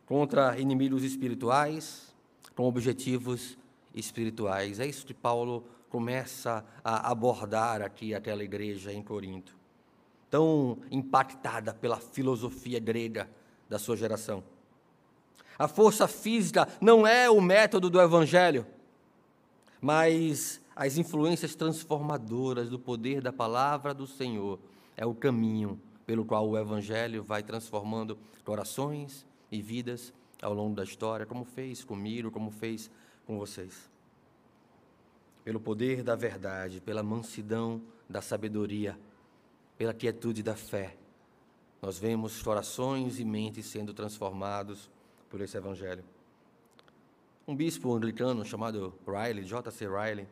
contra 0.06 0.58
inimigos 0.58 1.04
espirituais, 1.04 2.16
com 2.56 2.63
objetivos 2.63 3.58
espirituais. 3.94 4.80
É 4.80 4.88
isso 4.88 5.06
que 5.06 5.13
Paulo 5.13 5.66
começa 5.94 6.66
a 6.84 7.12
abordar 7.12 7.80
aqui 7.84 8.16
aquela 8.16 8.44
igreja 8.44 8.92
em 8.92 9.04
Corinto, 9.04 9.56
tão 10.28 10.80
impactada 10.90 11.72
pela 11.72 11.98
filosofia 11.98 12.80
grega 12.80 13.30
da 13.70 13.78
sua 13.78 13.96
geração. 13.96 14.44
A 15.56 15.68
força 15.68 16.08
física 16.08 16.68
não 16.82 17.06
é 17.06 17.30
o 17.30 17.40
método 17.40 17.92
do 17.92 18.02
evangelho, 18.02 18.66
mas 19.80 20.60
as 20.76 20.98
influências 20.98 21.54
transformadoras 21.54 22.72
do 22.72 22.80
poder 22.80 23.22
da 23.22 23.32
palavra 23.32 23.94
do 23.94 24.08
Senhor 24.08 24.58
é 24.98 25.06
o 25.06 25.14
caminho 25.14 25.80
pelo 26.08 26.26
qual 26.26 26.50
o 26.50 26.58
evangelho 26.58 27.22
vai 27.22 27.44
transformando 27.44 28.18
corações, 28.44 29.24
e 29.52 29.62
vidas 29.62 30.12
ao 30.42 30.56
longo 30.56 30.76
da 30.76 30.84
história, 30.84 31.28
como 31.28 31.46
fez 31.46 31.84
comigo, 31.84 32.32
como 32.32 32.50
fez 32.50 32.90
com 33.28 33.38
vocês. 33.38 33.93
Pelo 35.44 35.60
poder 35.60 36.04
da 36.04 36.16
verdade, 36.16 36.80
pela 36.80 37.04
mansidão 37.04 37.82
da 38.10 38.22
sabedoria, 38.22 38.98
pela 39.78 39.94
quietude 39.94 40.42
da 40.42 40.56
fé, 40.56 40.96
nós 41.82 42.00
vemos 42.00 42.42
corações 42.42 43.20
e 43.20 43.26
mentes 43.26 43.66
sendo 43.66 43.94
transformados 43.94 44.90
por 45.30 45.42
esse 45.42 45.58
evangelho. 45.58 46.04
Um 47.46 47.56
bispo 47.56 47.94
anglicano 47.94 48.46
chamado 48.46 48.94
Riley, 49.06 49.44
J.C. 49.44 49.86
Riley, 49.86 50.28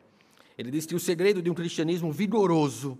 ele 0.56 0.70
disse 0.70 0.88
que 0.88 0.94
o 0.94 1.00
segredo 1.00 1.42
de 1.42 1.50
um 1.50 1.54
cristianismo 1.54 2.10
vigoroso 2.10 2.98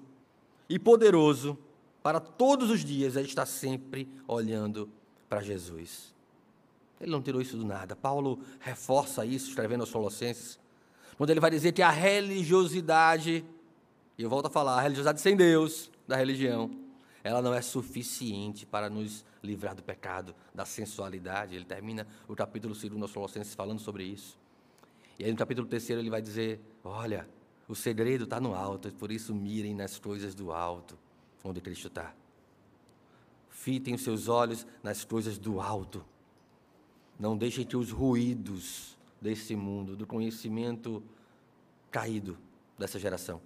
e 0.68 0.78
poderoso 0.78 1.58
para 2.02 2.20
todos 2.20 2.70
os 2.70 2.84
dias 2.84 3.16
é 3.16 3.22
estar 3.22 3.46
sempre 3.46 4.08
olhando 4.26 4.90
para 5.28 5.40
Jesus. 5.40 6.12
Ele 7.00 7.10
não 7.10 7.22
tirou 7.22 7.40
isso 7.40 7.56
do 7.56 7.64
nada. 7.64 7.96
Paulo 7.96 8.38
reforça 8.60 9.24
isso 9.24 9.48
escrevendo 9.48 9.80
aos 9.80 9.90
Colossenses, 9.90 10.58
quando 11.16 11.30
ele 11.30 11.40
vai 11.40 11.50
dizer 11.50 11.72
que 11.72 11.82
a 11.82 11.90
religiosidade, 11.90 13.44
e 14.16 14.22
eu 14.22 14.30
volto 14.30 14.46
a 14.46 14.50
falar, 14.50 14.78
a 14.78 14.80
religiosidade 14.80 15.20
sem 15.20 15.36
Deus, 15.36 15.90
da 16.06 16.16
religião, 16.16 16.70
ela 17.24 17.40
não 17.40 17.54
é 17.54 17.62
suficiente 17.62 18.66
para 18.66 18.90
nos 18.90 19.24
livrar 19.42 19.74
do 19.74 19.82
pecado, 19.82 20.34
da 20.54 20.64
sensualidade. 20.64 21.54
Ele 21.54 21.64
termina 21.64 22.06
o 22.26 22.34
capítulo 22.34 22.74
2 22.74 23.00
aos 23.00 23.12
Colossenses 23.12 23.54
falando 23.54 23.78
sobre 23.78 24.04
isso. 24.04 24.38
E 25.18 25.24
aí 25.24 25.30
no 25.30 25.36
capítulo 25.36 25.66
3 25.68 25.90
ele 25.90 26.10
vai 26.10 26.20
dizer: 26.20 26.60
Olha, 26.82 27.28
o 27.68 27.74
segredo 27.74 28.24
está 28.24 28.40
no 28.40 28.54
alto, 28.54 28.92
por 28.94 29.12
isso 29.12 29.34
mirem 29.34 29.74
nas 29.74 29.98
coisas 29.98 30.34
do 30.34 30.52
alto, 30.52 30.98
onde 31.44 31.60
Cristo 31.60 31.88
está. 31.88 32.12
Fitem 33.48 33.94
os 33.94 34.02
seus 34.02 34.28
olhos 34.28 34.66
nas 34.82 35.04
coisas 35.04 35.38
do 35.38 35.60
alto, 35.60 36.04
não 37.18 37.36
deixem 37.36 37.64
que 37.64 37.76
os 37.76 37.90
ruídos 37.92 38.98
desse 39.22 39.54
mundo, 39.54 39.96
do 39.96 40.04
conhecimento 40.04 41.02
caído 41.90 42.36
dessa 42.76 42.98
geração, 42.98 43.40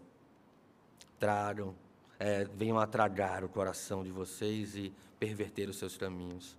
tragam, 1.18 1.74
é, 2.18 2.44
venham 2.44 2.78
a 2.78 2.86
tragar 2.86 3.44
o 3.44 3.48
coração 3.48 4.02
de 4.02 4.10
vocês 4.10 4.74
e 4.74 4.92
perverter 5.20 5.68
os 5.68 5.76
seus 5.76 5.96
caminhos. 5.98 6.56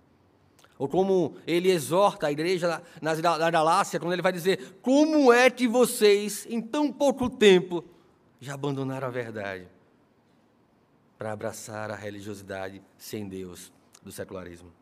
Ou 0.78 0.88
como 0.88 1.34
ele 1.44 1.68
exorta 1.70 2.28
a 2.28 2.32
igreja 2.32 2.80
na, 3.02 3.14
na 3.38 3.50
Galácia, 3.50 3.98
quando 3.98 4.12
ele 4.12 4.22
vai 4.22 4.32
dizer: 4.32 4.78
Como 4.80 5.32
é 5.32 5.50
que 5.50 5.66
vocês, 5.66 6.46
em 6.48 6.60
tão 6.60 6.92
pouco 6.92 7.28
tempo, 7.28 7.84
já 8.40 8.54
abandonaram 8.54 9.08
a 9.08 9.10
verdade 9.10 9.66
para 11.18 11.32
abraçar 11.32 11.90
a 11.90 11.96
religiosidade 11.96 12.80
sem 12.96 13.28
Deus 13.28 13.72
do 14.00 14.12
secularismo? 14.12 14.72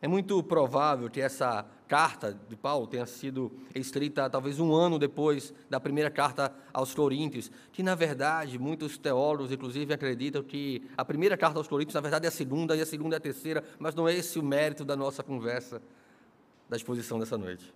É 0.00 0.08
muito 0.08 0.42
provável 0.42 1.08
que 1.08 1.20
essa 1.20 1.64
carta 1.92 2.34
de 2.48 2.56
Paulo 2.56 2.86
tenha 2.86 3.04
sido 3.04 3.52
escrita 3.74 4.30
talvez 4.30 4.58
um 4.58 4.74
ano 4.74 4.98
depois 4.98 5.52
da 5.68 5.78
primeira 5.78 6.10
carta 6.10 6.50
aos 6.72 6.94
Coríntios, 6.94 7.52
que 7.70 7.82
na 7.82 7.94
verdade 7.94 8.58
muitos 8.58 8.96
teólogos, 8.96 9.52
inclusive, 9.52 9.92
acreditam 9.92 10.42
que 10.42 10.88
a 10.96 11.04
primeira 11.04 11.36
carta 11.36 11.58
aos 11.58 11.68
Coríntios, 11.68 11.94
na 11.94 12.00
verdade, 12.00 12.24
é 12.24 12.28
a 12.28 12.32
segunda 12.32 12.74
e 12.74 12.80
a 12.80 12.86
segunda 12.86 13.16
é 13.16 13.18
a 13.18 13.20
terceira, 13.20 13.62
mas 13.78 13.94
não 13.94 14.08
é 14.08 14.14
esse 14.14 14.38
o 14.38 14.42
mérito 14.42 14.86
da 14.86 14.96
nossa 14.96 15.22
conversa, 15.22 15.82
da 16.66 16.78
exposição 16.78 17.18
dessa 17.18 17.36
noite. 17.36 17.74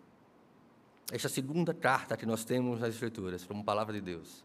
Esta 1.12 1.28
segunda 1.28 1.74
carta 1.74 2.16
que 2.16 2.24
nós 2.24 2.42
temos 2.42 2.80
nas 2.80 2.94
Escrituras, 2.94 3.44
como 3.44 3.62
palavra 3.62 3.92
de 3.92 4.00
Deus, 4.00 4.42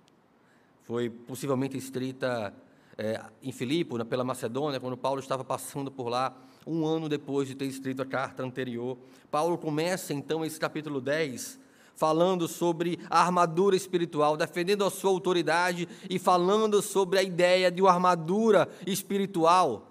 foi 0.82 1.10
possivelmente 1.10 1.78
escrita 1.78 2.54
é, 2.98 3.22
em 3.42 3.54
Filipe, 3.54 4.04
pela 4.04 4.26
Macedônia, 4.26 4.82
quando 4.82 4.98
Paulo 4.98 5.22
estava 5.22 5.46
passando 5.46 5.90
por 5.90 6.10
lá 6.10 6.36
um 6.66 6.86
ano 6.86 7.10
depois 7.10 7.48
de 7.48 7.56
ter 7.56 7.66
escrito 7.66 8.02
a 8.02 8.06
carta 8.06 8.44
anterior. 8.44 8.98
Paulo 9.30 9.58
começa 9.58 10.14
então 10.14 10.46
esse 10.46 10.60
capítulo 10.60 11.02
10 11.02 11.60
falando 11.96 12.48
sobre 12.48 13.00
a 13.10 13.22
armadura 13.22 13.76
espiritual, 13.76 14.36
defendendo 14.36 14.84
a 14.84 14.90
sua 14.90 15.12
autoridade 15.12 15.88
e 16.10 16.18
falando 16.18 16.82
sobre 16.82 17.20
a 17.20 17.24
ideia 17.24 17.70
de 17.70 17.82
uma 17.82 17.92
armadura 17.92 18.68
espiritual, 18.88 19.88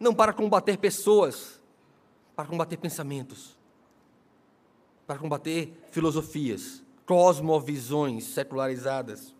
não 0.00 0.12
para 0.12 0.32
combater 0.32 0.76
pessoas, 0.78 1.60
para 2.34 2.46
combater 2.46 2.76
pensamentos, 2.76 3.56
para 5.06 5.16
combater 5.18 5.72
filosofias, 5.92 6.82
cosmovisões 7.06 8.24
secularizadas. 8.24 9.34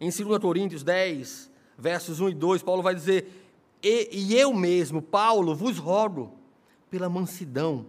Em 0.00 0.10
2 0.10 0.38
Coríntios 0.38 0.82
10, 0.82 1.50
versos 1.76 2.20
1 2.20 2.30
e 2.30 2.34
2, 2.34 2.62
Paulo 2.62 2.82
vai 2.82 2.94
dizer: 2.94 3.47
e, 3.82 4.08
e 4.12 4.38
eu 4.38 4.52
mesmo, 4.52 5.00
Paulo, 5.00 5.54
vos 5.54 5.78
rogo, 5.78 6.38
pela 6.90 7.08
mansidão 7.08 7.86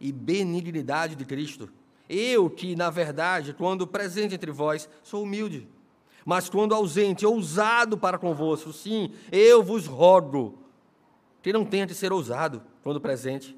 e 0.00 0.12
benignidade 0.12 1.14
de 1.14 1.24
Cristo. 1.24 1.70
Eu 2.08 2.50
que, 2.50 2.76
na 2.76 2.90
verdade, 2.90 3.54
quando 3.54 3.86
presente 3.86 4.34
entre 4.34 4.50
vós, 4.50 4.88
sou 5.02 5.22
humilde, 5.22 5.66
mas 6.24 6.48
quando 6.48 6.74
ausente, 6.74 7.26
ousado 7.26 7.96
para 7.96 8.18
convosco, 8.18 8.72
sim, 8.72 9.12
eu 9.30 9.62
vos 9.62 9.86
rogo 9.86 10.58
que 11.40 11.52
não 11.52 11.64
tenha 11.64 11.86
de 11.86 11.94
ser 11.94 12.12
ousado 12.12 12.62
quando 12.82 13.00
presente, 13.00 13.56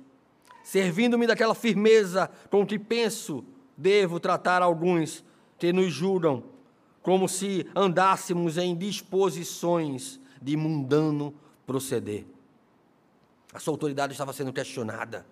servindo-me 0.63 1.27
daquela 1.27 1.55
firmeza 1.55 2.31
com 2.51 2.67
que 2.67 2.79
penso 2.79 3.45
devo 3.77 4.21
tratar 4.21 4.63
alguns 4.63 5.25
que 5.59 5.73
nos 5.73 5.93
julgam, 5.93 6.45
como 7.03 7.29
se 7.29 7.67
andássemos 7.75 8.57
em 8.57 8.75
disposições 8.75 10.21
de 10.41 10.57
mundano 10.57 11.35
proceder. 11.67 12.27
A 13.53 13.59
sua 13.59 13.73
autoridade 13.73 14.13
estava 14.13 14.33
sendo 14.33 14.53
questionada. 14.53 15.27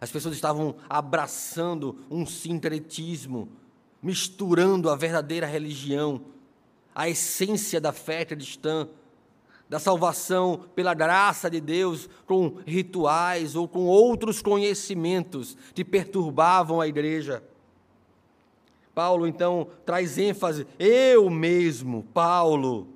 As 0.00 0.10
pessoas 0.10 0.34
estavam 0.34 0.76
abraçando 0.88 1.98
um 2.10 2.24
sincretismo, 2.24 3.48
misturando 4.02 4.90
a 4.90 4.96
verdadeira 4.96 5.46
religião, 5.46 6.20
a 6.94 7.08
essência 7.08 7.80
da 7.80 7.92
fé 7.92 8.24
cristã, 8.24 8.88
da 9.68 9.78
salvação 9.78 10.64
pela 10.74 10.94
graça 10.94 11.50
de 11.50 11.60
Deus, 11.60 12.08
com 12.26 12.58
rituais 12.66 13.54
ou 13.54 13.68
com 13.68 13.86
outros 13.86 14.40
conhecimentos 14.40 15.56
que 15.74 15.84
perturbavam 15.84 16.80
a 16.80 16.88
igreja. 16.88 17.42
Paulo 18.94 19.26
então 19.26 19.68
traz 19.84 20.18
ênfase, 20.18 20.66
eu 20.78 21.30
mesmo, 21.30 22.02
Paulo, 22.14 22.88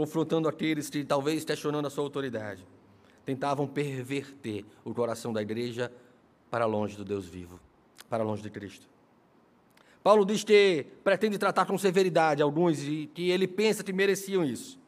confrontando 0.00 0.48
aqueles 0.48 0.88
que 0.88 1.04
talvez 1.04 1.44
questionando 1.44 1.84
a 1.84 1.90
sua 1.90 2.02
autoridade 2.02 2.66
tentavam 3.26 3.66
perverter 3.66 4.64
o 4.82 4.94
coração 4.94 5.30
da 5.30 5.42
igreja 5.42 5.92
para 6.50 6.64
longe 6.64 6.96
do 6.96 7.04
Deus 7.04 7.26
vivo, 7.26 7.60
para 8.08 8.24
longe 8.24 8.42
de 8.42 8.48
Cristo. 8.48 8.88
Paulo 10.02 10.24
diz 10.24 10.42
que 10.42 10.86
pretende 11.04 11.36
tratar 11.36 11.66
com 11.66 11.76
severidade 11.76 12.40
alguns 12.40 12.82
e 12.82 13.10
que 13.12 13.28
ele 13.28 13.46
pensa 13.46 13.84
que 13.84 13.92
mereciam 13.92 14.42
isso, 14.42 14.78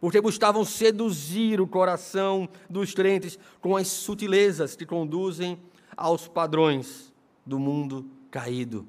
porque 0.00 0.20
buscavam 0.20 0.64
seduzir 0.64 1.60
o 1.60 1.66
coração 1.66 2.48
dos 2.68 2.94
crentes 2.94 3.40
com 3.60 3.76
as 3.76 3.88
sutilezas 3.88 4.76
que 4.76 4.86
conduzem 4.86 5.58
aos 5.96 6.28
padrões 6.28 7.12
do 7.44 7.58
mundo 7.58 8.08
caído. 8.30 8.86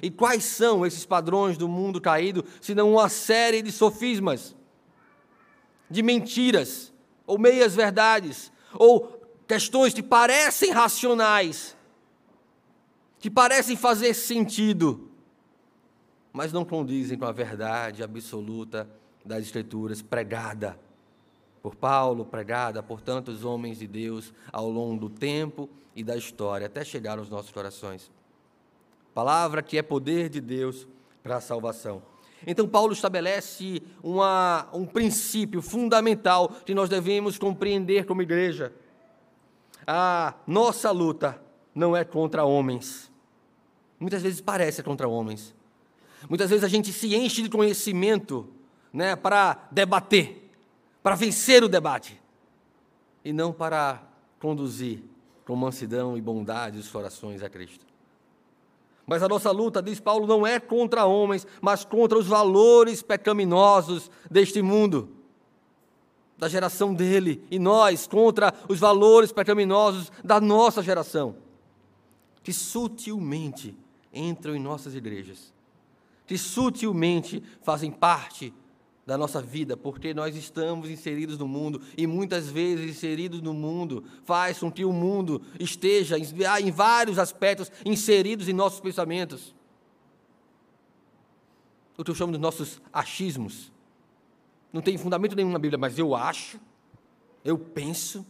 E 0.00 0.10
quais 0.10 0.42
são 0.44 0.86
esses 0.86 1.04
padrões 1.04 1.58
do 1.58 1.68
mundo 1.68 2.00
caído, 2.00 2.42
senão 2.62 2.92
uma 2.92 3.10
série 3.10 3.60
de 3.60 3.70
sofismas, 3.70 4.56
de 5.92 6.02
mentiras, 6.02 6.92
ou 7.26 7.38
meias 7.38 7.74
verdades, 7.74 8.50
ou 8.74 9.22
questões 9.46 9.92
que 9.92 10.02
parecem 10.02 10.72
racionais, 10.72 11.76
que 13.18 13.30
parecem 13.30 13.76
fazer 13.76 14.14
sentido, 14.14 15.10
mas 16.32 16.52
não 16.52 16.64
condizem 16.64 17.18
com 17.18 17.26
a 17.26 17.32
verdade 17.32 18.02
absoluta 18.02 18.88
das 19.24 19.44
Escrituras 19.44 20.00
pregada 20.00 20.78
por 21.62 21.76
Paulo, 21.76 22.24
pregada 22.24 22.82
por 22.82 23.00
tantos 23.00 23.44
homens 23.44 23.78
de 23.78 23.86
Deus 23.86 24.32
ao 24.50 24.68
longo 24.68 24.98
do 24.98 25.10
tempo 25.10 25.68
e 25.94 26.02
da 26.02 26.16
história, 26.16 26.66
até 26.66 26.84
chegar 26.84 27.18
aos 27.18 27.28
nossos 27.28 27.52
corações. 27.52 28.10
Palavra 29.14 29.62
que 29.62 29.76
é 29.76 29.82
poder 29.82 30.30
de 30.30 30.40
Deus 30.40 30.88
para 31.22 31.36
a 31.36 31.40
salvação. 31.40 32.02
Então, 32.46 32.68
Paulo 32.68 32.92
estabelece 32.92 33.82
uma, 34.02 34.68
um 34.72 34.84
princípio 34.84 35.62
fundamental 35.62 36.48
que 36.64 36.74
nós 36.74 36.88
devemos 36.88 37.38
compreender 37.38 38.04
como 38.04 38.22
igreja. 38.22 38.72
A 39.86 40.34
nossa 40.46 40.90
luta 40.90 41.40
não 41.74 41.96
é 41.96 42.04
contra 42.04 42.44
homens. 42.44 43.10
Muitas 43.98 44.22
vezes 44.22 44.40
parece 44.40 44.82
contra 44.82 45.08
homens. 45.08 45.54
Muitas 46.28 46.50
vezes 46.50 46.64
a 46.64 46.68
gente 46.68 46.92
se 46.92 47.14
enche 47.14 47.42
de 47.42 47.48
conhecimento 47.48 48.48
né, 48.92 49.16
para 49.16 49.68
debater, 49.70 50.50
para 51.02 51.14
vencer 51.14 51.64
o 51.64 51.68
debate, 51.68 52.20
e 53.24 53.32
não 53.32 53.52
para 53.52 54.02
conduzir 54.38 55.02
com 55.44 55.56
mansidão 55.56 56.16
e 56.16 56.20
bondade 56.20 56.78
os 56.78 56.88
corações 56.88 57.42
a 57.42 57.48
Cristo. 57.48 57.91
Mas 59.12 59.22
a 59.22 59.28
nossa 59.28 59.50
luta, 59.50 59.82
diz 59.82 60.00
Paulo, 60.00 60.26
não 60.26 60.46
é 60.46 60.58
contra 60.58 61.04
homens, 61.04 61.46
mas 61.60 61.84
contra 61.84 62.16
os 62.18 62.26
valores 62.26 63.02
pecaminosos 63.02 64.10
deste 64.30 64.62
mundo, 64.62 65.10
da 66.38 66.48
geração 66.48 66.94
dele, 66.94 67.44
e 67.50 67.58
nós 67.58 68.06
contra 68.06 68.54
os 68.70 68.78
valores 68.78 69.30
pecaminosos 69.30 70.10
da 70.24 70.40
nossa 70.40 70.82
geração, 70.82 71.36
que 72.42 72.54
sutilmente 72.54 73.76
entram 74.10 74.56
em 74.56 74.58
nossas 74.58 74.94
igrejas, 74.94 75.52
que 76.26 76.38
sutilmente 76.38 77.42
fazem 77.60 77.90
parte 77.90 78.50
da 79.04 79.18
nossa 79.18 79.42
vida, 79.42 79.76
porque 79.76 80.14
nós 80.14 80.36
estamos 80.36 80.88
inseridos 80.88 81.36
no 81.36 81.48
mundo 81.48 81.82
e 81.96 82.06
muitas 82.06 82.48
vezes 82.48 82.88
inseridos 82.88 83.40
no 83.40 83.52
mundo 83.52 84.04
faz 84.24 84.58
com 84.58 84.70
que 84.70 84.84
o 84.84 84.92
mundo 84.92 85.42
esteja 85.58 86.16
em 86.18 86.70
vários 86.70 87.18
aspectos 87.18 87.70
inseridos 87.84 88.48
em 88.48 88.52
nossos 88.52 88.80
pensamentos. 88.80 89.54
O 91.98 92.04
que 92.04 92.10
eu 92.10 92.14
chamo 92.14 92.32
de 92.32 92.38
nossos 92.38 92.80
achismos. 92.92 93.72
Não 94.72 94.80
tem 94.80 94.96
fundamento 94.96 95.36
nenhum 95.36 95.50
na 95.50 95.58
Bíblia, 95.58 95.78
mas 95.78 95.98
eu 95.98 96.14
acho, 96.14 96.58
eu 97.44 97.58
penso, 97.58 98.24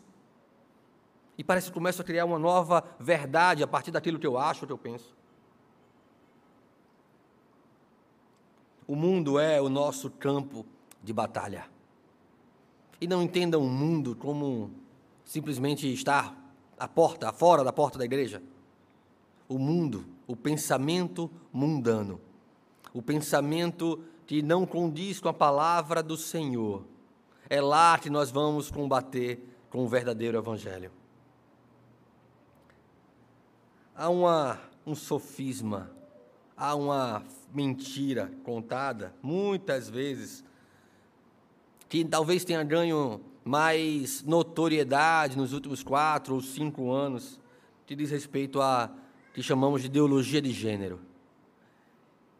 e 1.39 1.45
parece 1.45 1.69
que 1.69 1.75
começo 1.75 2.03
a 2.03 2.05
criar 2.05 2.25
uma 2.25 2.39
nova 2.39 2.83
verdade 2.99 3.63
a 3.63 3.67
partir 3.67 3.91
daquilo 3.91 4.19
que 4.19 4.27
eu 4.27 4.37
acho, 4.37 4.67
que 4.67 4.73
eu 4.73 4.79
penso. 4.79 5.15
O 8.87 8.97
mundo 8.97 9.39
é 9.39 9.61
o 9.61 9.69
nosso 9.69 10.11
campo 10.11 10.67
de 11.03 11.13
batalha. 11.13 11.67
E 13.01 13.07
não 13.07 13.23
entendam 13.23 13.63
o 13.63 13.69
mundo 13.69 14.15
como 14.17 14.71
simplesmente 15.25 15.93
estar 15.93 16.37
à 16.79 16.87
porta, 16.87 17.33
fora 17.33 17.65
da 17.65 17.73
porta 17.73 17.99
da 17.99 18.05
igreja. 18.05 18.43
O 19.49 19.59
mundo, 19.59 20.05
o 20.27 20.37
pensamento 20.37 21.31
mundano, 21.53 22.21
o 22.93 23.03
pensamento 23.03 24.03
que 24.27 24.43
não 24.43 24.67
condiz 24.67 25.21
com 25.21 25.29
a 25.29 25.33
palavra 25.33 26.03
do 26.03 26.17
Senhor, 26.17 26.85
é 27.49 27.61
lá 27.61 27.99
que 27.99 28.09
nós 28.09 28.31
vamos 28.31 28.71
combater 28.71 29.47
com 29.71 29.85
o 29.85 29.89
verdadeiro 29.89 30.39
Evangelho. 30.39 30.91
Há 33.95 34.09
uma, 34.09 34.59
um 34.87 34.95
sofisma 34.95 35.91
há 36.63 36.77
uma 36.77 37.25
mentira 37.53 38.31
contada, 38.45 39.13
muitas 39.21 39.91
vezes, 39.91 40.45
que 41.89 42.05
talvez 42.05 42.45
tenha 42.45 42.63
ganho 42.63 43.21
mais 43.45 44.23
notoriedade 44.23 45.37
nos 45.37 45.53
últimos 45.53 45.83
quatro 45.83 46.37
ou 46.37 46.41
cinco 46.41 46.93
anos, 46.93 47.41
que 47.85 47.97
diz 47.97 48.13
respeito 48.13 48.63
a 48.63 48.89
que 49.35 49.43
chamamos 49.43 49.81
de 49.81 49.89
ideologia 49.89 50.41
de 50.41 50.53
gênero. 50.53 51.01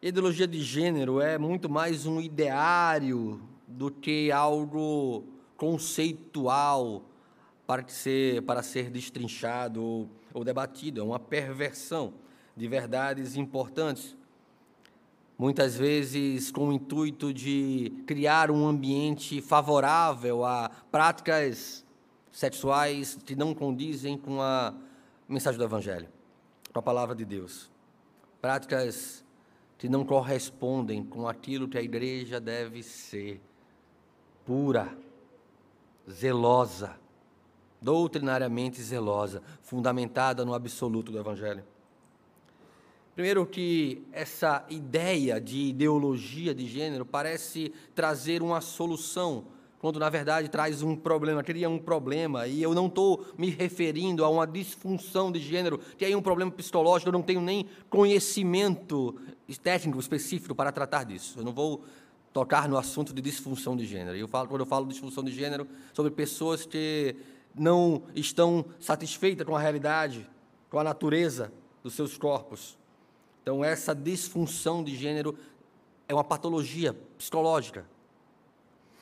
Ideologia 0.01 0.47
de 0.47 0.61
gênero 0.61 1.19
é 1.19 1.37
muito 1.37 1.69
mais 1.69 2.05
um 2.05 2.21
ideário 2.21 3.41
do 3.67 3.91
que 3.91 4.31
algo 4.31 5.25
conceitual 5.57 7.03
para 7.67 7.85
ser, 7.89 8.41
para 8.43 8.63
ser 8.63 8.89
destrinchado 8.89 9.83
ou, 9.83 10.09
ou 10.33 10.45
debatido, 10.45 11.01
é 11.01 11.03
uma 11.03 11.19
perversão 11.19 12.22
de 12.55 12.67
verdades 12.67 13.35
importantes. 13.35 14.15
Muitas 15.37 15.75
vezes 15.75 16.51
com 16.51 16.69
o 16.69 16.73
intuito 16.73 17.33
de 17.33 17.91
criar 18.05 18.51
um 18.51 18.67
ambiente 18.67 19.41
favorável 19.41 20.45
a 20.45 20.69
práticas 20.91 21.83
sexuais 22.31 23.17
que 23.25 23.35
não 23.35 23.53
condizem 23.53 24.17
com 24.17 24.41
a 24.41 24.73
mensagem 25.27 25.57
do 25.57 25.63
Evangelho, 25.63 26.07
com 26.71 26.79
a 26.79 26.83
palavra 26.83 27.15
de 27.15 27.25
Deus. 27.25 27.69
Práticas 28.41 29.23
que 29.77 29.89
não 29.89 30.05
correspondem 30.05 31.03
com 31.03 31.27
aquilo 31.27 31.67
que 31.67 31.77
a 31.77 31.81
igreja 31.81 32.39
deve 32.39 32.83
ser 32.83 33.41
pura, 34.45 34.95
zelosa, 36.09 36.95
doutrinariamente 37.81 38.81
zelosa, 38.81 39.41
fundamentada 39.61 40.45
no 40.45 40.53
absoluto 40.53 41.11
do 41.11 41.19
Evangelho. 41.19 41.63
Primeiro, 43.15 43.45
que 43.45 44.01
essa 44.11 44.65
ideia 44.69 45.39
de 45.39 45.67
ideologia 45.67 46.53
de 46.53 46.67
gênero 46.67 47.05
parece 47.05 47.71
trazer 47.93 48.41
uma 48.41 48.59
solução, 48.59 49.45
quando 49.77 49.99
na 49.99 50.09
verdade 50.09 50.49
traz 50.49 50.81
um 50.81 50.95
problema, 50.95 51.43
cria 51.43 51.69
um 51.69 51.77
problema, 51.77 52.47
e 52.47 52.63
eu 52.63 52.73
não 52.73 52.87
estou 52.87 53.23
me 53.37 53.51
referindo 53.51 54.25
a 54.25 54.29
uma 54.29 54.47
disfunção 54.47 55.31
de 55.31 55.39
gênero, 55.39 55.79
que 55.95 56.05
é 56.05 56.17
um 56.17 56.23
problema 56.23 56.49
psicológico, 56.49 57.09
eu 57.09 57.13
não 57.13 57.21
tenho 57.21 57.39
nem 57.39 57.67
conhecimento 57.87 59.15
técnico 59.61 59.99
específico 59.99 60.55
para 60.55 60.71
tratar 60.71 61.03
disso. 61.03 61.37
Eu 61.37 61.43
não 61.43 61.53
vou 61.53 61.83
tocar 62.33 62.67
no 62.67 62.77
assunto 62.77 63.13
de 63.13 63.21
disfunção 63.21 63.77
de 63.77 63.85
gênero. 63.85 64.17
Eu 64.17 64.27
falo, 64.27 64.47
quando 64.47 64.61
eu 64.61 64.65
falo 64.65 64.87
de 64.87 64.93
disfunção 64.93 65.23
de 65.23 65.31
gênero, 65.31 65.67
sobre 65.93 66.11
pessoas 66.11 66.65
que 66.65 67.15
não 67.53 68.01
estão 68.15 68.65
satisfeitas 68.79 69.45
com 69.45 69.55
a 69.55 69.59
realidade, 69.59 70.27
com 70.71 70.79
a 70.79 70.83
natureza 70.83 71.53
dos 71.83 71.93
seus 71.93 72.17
corpos. 72.17 72.81
Então, 73.43 73.63
essa 73.63 73.93
disfunção 73.93 74.81
de 74.81 74.95
gênero 74.95 75.37
é 76.07 76.13
uma 76.13 76.23
patologia 76.23 76.95
psicológica. 77.17 77.85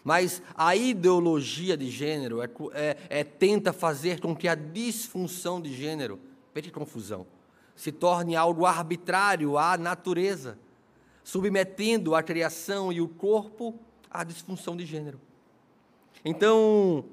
Mas 0.04 0.42
a 0.56 0.76
ideologia 0.76 1.78
de 1.78 1.92
gênero 1.92 2.42
é, 2.42 2.50
é, 2.74 2.98
é, 3.08 3.24
tenta 3.24 3.72
fazer 3.72 4.20
com 4.20 4.36
que 4.36 4.48
a 4.48 4.56
disfunção 4.56 5.62
de 5.62 5.72
gênero, 5.72 6.20
veja 6.56 6.70
que 6.70 6.74
confusão, 6.74 7.28
se 7.76 7.92
torne 7.92 8.36
algo 8.36 8.66
arbitrário 8.66 9.60
à 9.60 9.78
natureza, 9.78 10.58
submetendo 11.24 12.16
a 12.16 12.24
criação 12.24 12.92
e 12.92 13.00
o 13.00 13.08
corpo 13.08 13.76
à 14.10 14.24
disfunção 14.24 14.76
de 14.76 14.88
gênero. 14.88 15.22
Então, 16.26 17.06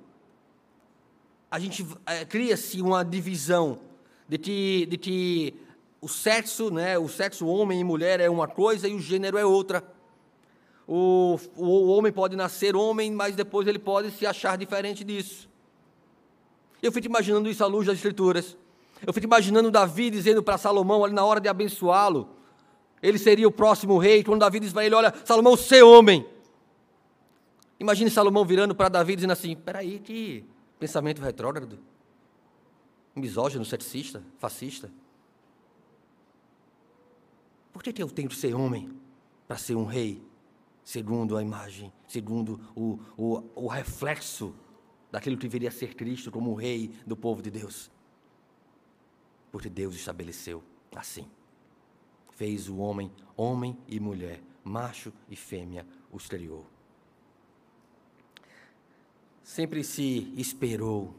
a 1.50 1.58
gente 1.58 1.86
é, 2.06 2.24
cria-se 2.24 2.80
uma 2.80 3.04
divisão 3.04 3.80
de 4.26 4.38
que, 4.38 4.86
de 4.86 4.96
que 4.96 5.54
o 6.00 6.08
sexo, 6.08 6.70
né, 6.70 6.98
o 6.98 7.08
sexo 7.08 7.46
homem 7.46 7.80
e 7.80 7.84
mulher 7.84 8.20
é 8.20 8.30
uma 8.30 8.46
coisa 8.46 8.88
e 8.88 8.94
o 8.94 9.00
gênero 9.00 9.36
é 9.36 9.44
outra. 9.44 9.82
O, 10.86 11.38
o 11.56 11.88
homem 11.88 12.12
pode 12.12 12.36
nascer 12.36 12.74
homem, 12.74 13.12
mas 13.12 13.34
depois 13.34 13.66
ele 13.66 13.78
pode 13.78 14.10
se 14.12 14.26
achar 14.26 14.56
diferente 14.56 15.04
disso. 15.04 15.48
Eu 16.82 16.92
fico 16.92 17.06
imaginando 17.06 17.48
isso 17.50 17.62
à 17.62 17.66
luz 17.66 17.86
das 17.86 17.96
Escrituras. 17.96 18.56
Eu 19.06 19.12
fico 19.12 19.26
imaginando 19.26 19.70
Davi 19.70 20.10
dizendo 20.10 20.42
para 20.42 20.56
Salomão, 20.56 21.04
ali 21.04 21.12
na 21.12 21.24
hora 21.24 21.40
de 21.40 21.48
abençoá-lo, 21.48 22.30
ele 23.02 23.18
seria 23.18 23.46
o 23.46 23.52
próximo 23.52 23.98
rei. 23.98 24.24
Quando 24.24 24.40
Davi 24.40 24.60
diz 24.60 24.72
para 24.72 24.86
ele: 24.86 24.94
Olha, 24.94 25.12
Salomão, 25.24 25.56
ser 25.56 25.82
homem. 25.82 26.26
Imagine 27.78 28.10
Salomão 28.10 28.44
virando 28.44 28.74
para 28.74 28.88
Davi 28.88 29.14
dizendo 29.14 29.32
assim: 29.32 29.54
Peraí, 29.54 29.98
que 29.98 30.44
pensamento 30.78 31.20
retrógrado 31.20 31.78
misógino, 33.14 33.64
sexista, 33.64 34.22
fascista? 34.38 34.90
Por 37.78 37.84
que, 37.84 37.92
que 37.92 38.02
eu 38.02 38.10
tenho 38.10 38.28
que 38.28 38.34
ser 38.34 38.56
homem 38.56 38.90
para 39.46 39.56
ser 39.56 39.76
um 39.76 39.84
rei, 39.84 40.20
segundo 40.82 41.36
a 41.36 41.42
imagem, 41.44 41.92
segundo 42.08 42.60
o, 42.74 42.98
o, 43.16 43.44
o 43.54 43.68
reflexo 43.68 44.52
daquilo 45.12 45.36
que 45.36 45.46
deveria 45.46 45.70
ser 45.70 45.94
Cristo 45.94 46.28
como 46.32 46.50
o 46.50 46.54
rei 46.56 46.90
do 47.06 47.16
povo 47.16 47.40
de 47.40 47.52
Deus? 47.52 47.88
Porque 49.52 49.68
Deus 49.68 49.94
estabeleceu 49.94 50.60
assim. 50.92 51.30
Fez 52.32 52.68
o 52.68 52.78
homem, 52.78 53.12
homem 53.36 53.78
e 53.86 54.00
mulher, 54.00 54.42
macho 54.64 55.12
e 55.30 55.36
fêmea, 55.36 55.86
os 56.10 56.26
criou. 56.26 56.66
Sempre 59.44 59.84
se 59.84 60.34
esperou 60.36 61.14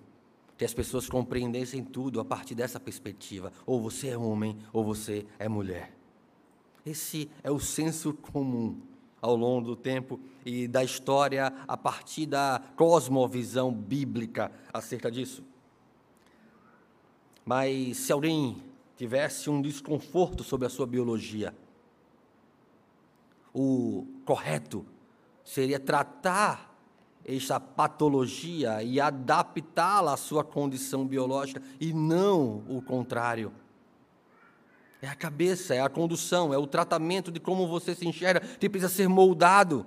que 0.58 0.66
as 0.66 0.74
pessoas 0.74 1.08
compreendessem 1.08 1.86
tudo 1.86 2.20
a 2.20 2.26
partir 2.26 2.54
dessa 2.54 2.82
perspectiva. 2.82 3.50
Ou 3.66 3.82
você 3.82 4.10
é 4.10 4.18
homem, 4.18 4.58
ou 4.74 4.84
você 4.84 5.26
é 5.40 5.48
mulher. 5.48 5.99
Esse 6.90 7.30
é 7.44 7.52
o 7.52 7.60
senso 7.60 8.16
comum 8.16 8.82
ao 9.22 9.36
longo 9.36 9.68
do 9.68 9.76
tempo 9.76 10.20
e 10.44 10.68
da 10.68 10.84
história 10.84 11.54
a 11.68 11.78
partir 11.78 12.26
da 12.26 12.60
cosmovisão 12.76 13.72
bíblica 13.72 14.52
acerca 14.74 15.12
disso. 15.12 15.44
Mas 17.46 17.96
se 17.96 18.12
alguém 18.12 18.64
tivesse 18.98 19.52
um 19.52 19.62
desconforto 19.62 20.44
sobre 20.44 20.66
a 20.66 20.70
sua 20.70 20.88
biologia, 20.88 21.54
o 23.54 24.08
correto 24.26 24.84
seria 25.44 25.80
tratar 25.80 26.76
esta 27.24 27.60
patologia 27.60 28.82
e 28.82 29.00
adaptá-la 29.00 30.14
à 30.14 30.18
sua 30.18 30.44
condição 30.44 31.06
biológica 31.06 31.62
e 31.80 31.94
não 31.94 32.64
o 32.68 32.82
contrário. 32.82 33.54
É 35.02 35.08
a 35.08 35.16
cabeça, 35.16 35.74
é 35.74 35.82
a 35.82 35.90
condução, 35.90 36.54
é 36.54 36.58
o 36.58 36.68
tratamento 36.68 37.32
de 37.32 37.40
como 37.40 37.68
você 37.68 37.96
se 37.96 38.08
enxerga, 38.08 38.42
que 38.60 38.70
precisa 38.70 38.92
ser 38.92 39.08
moldado, 39.08 39.86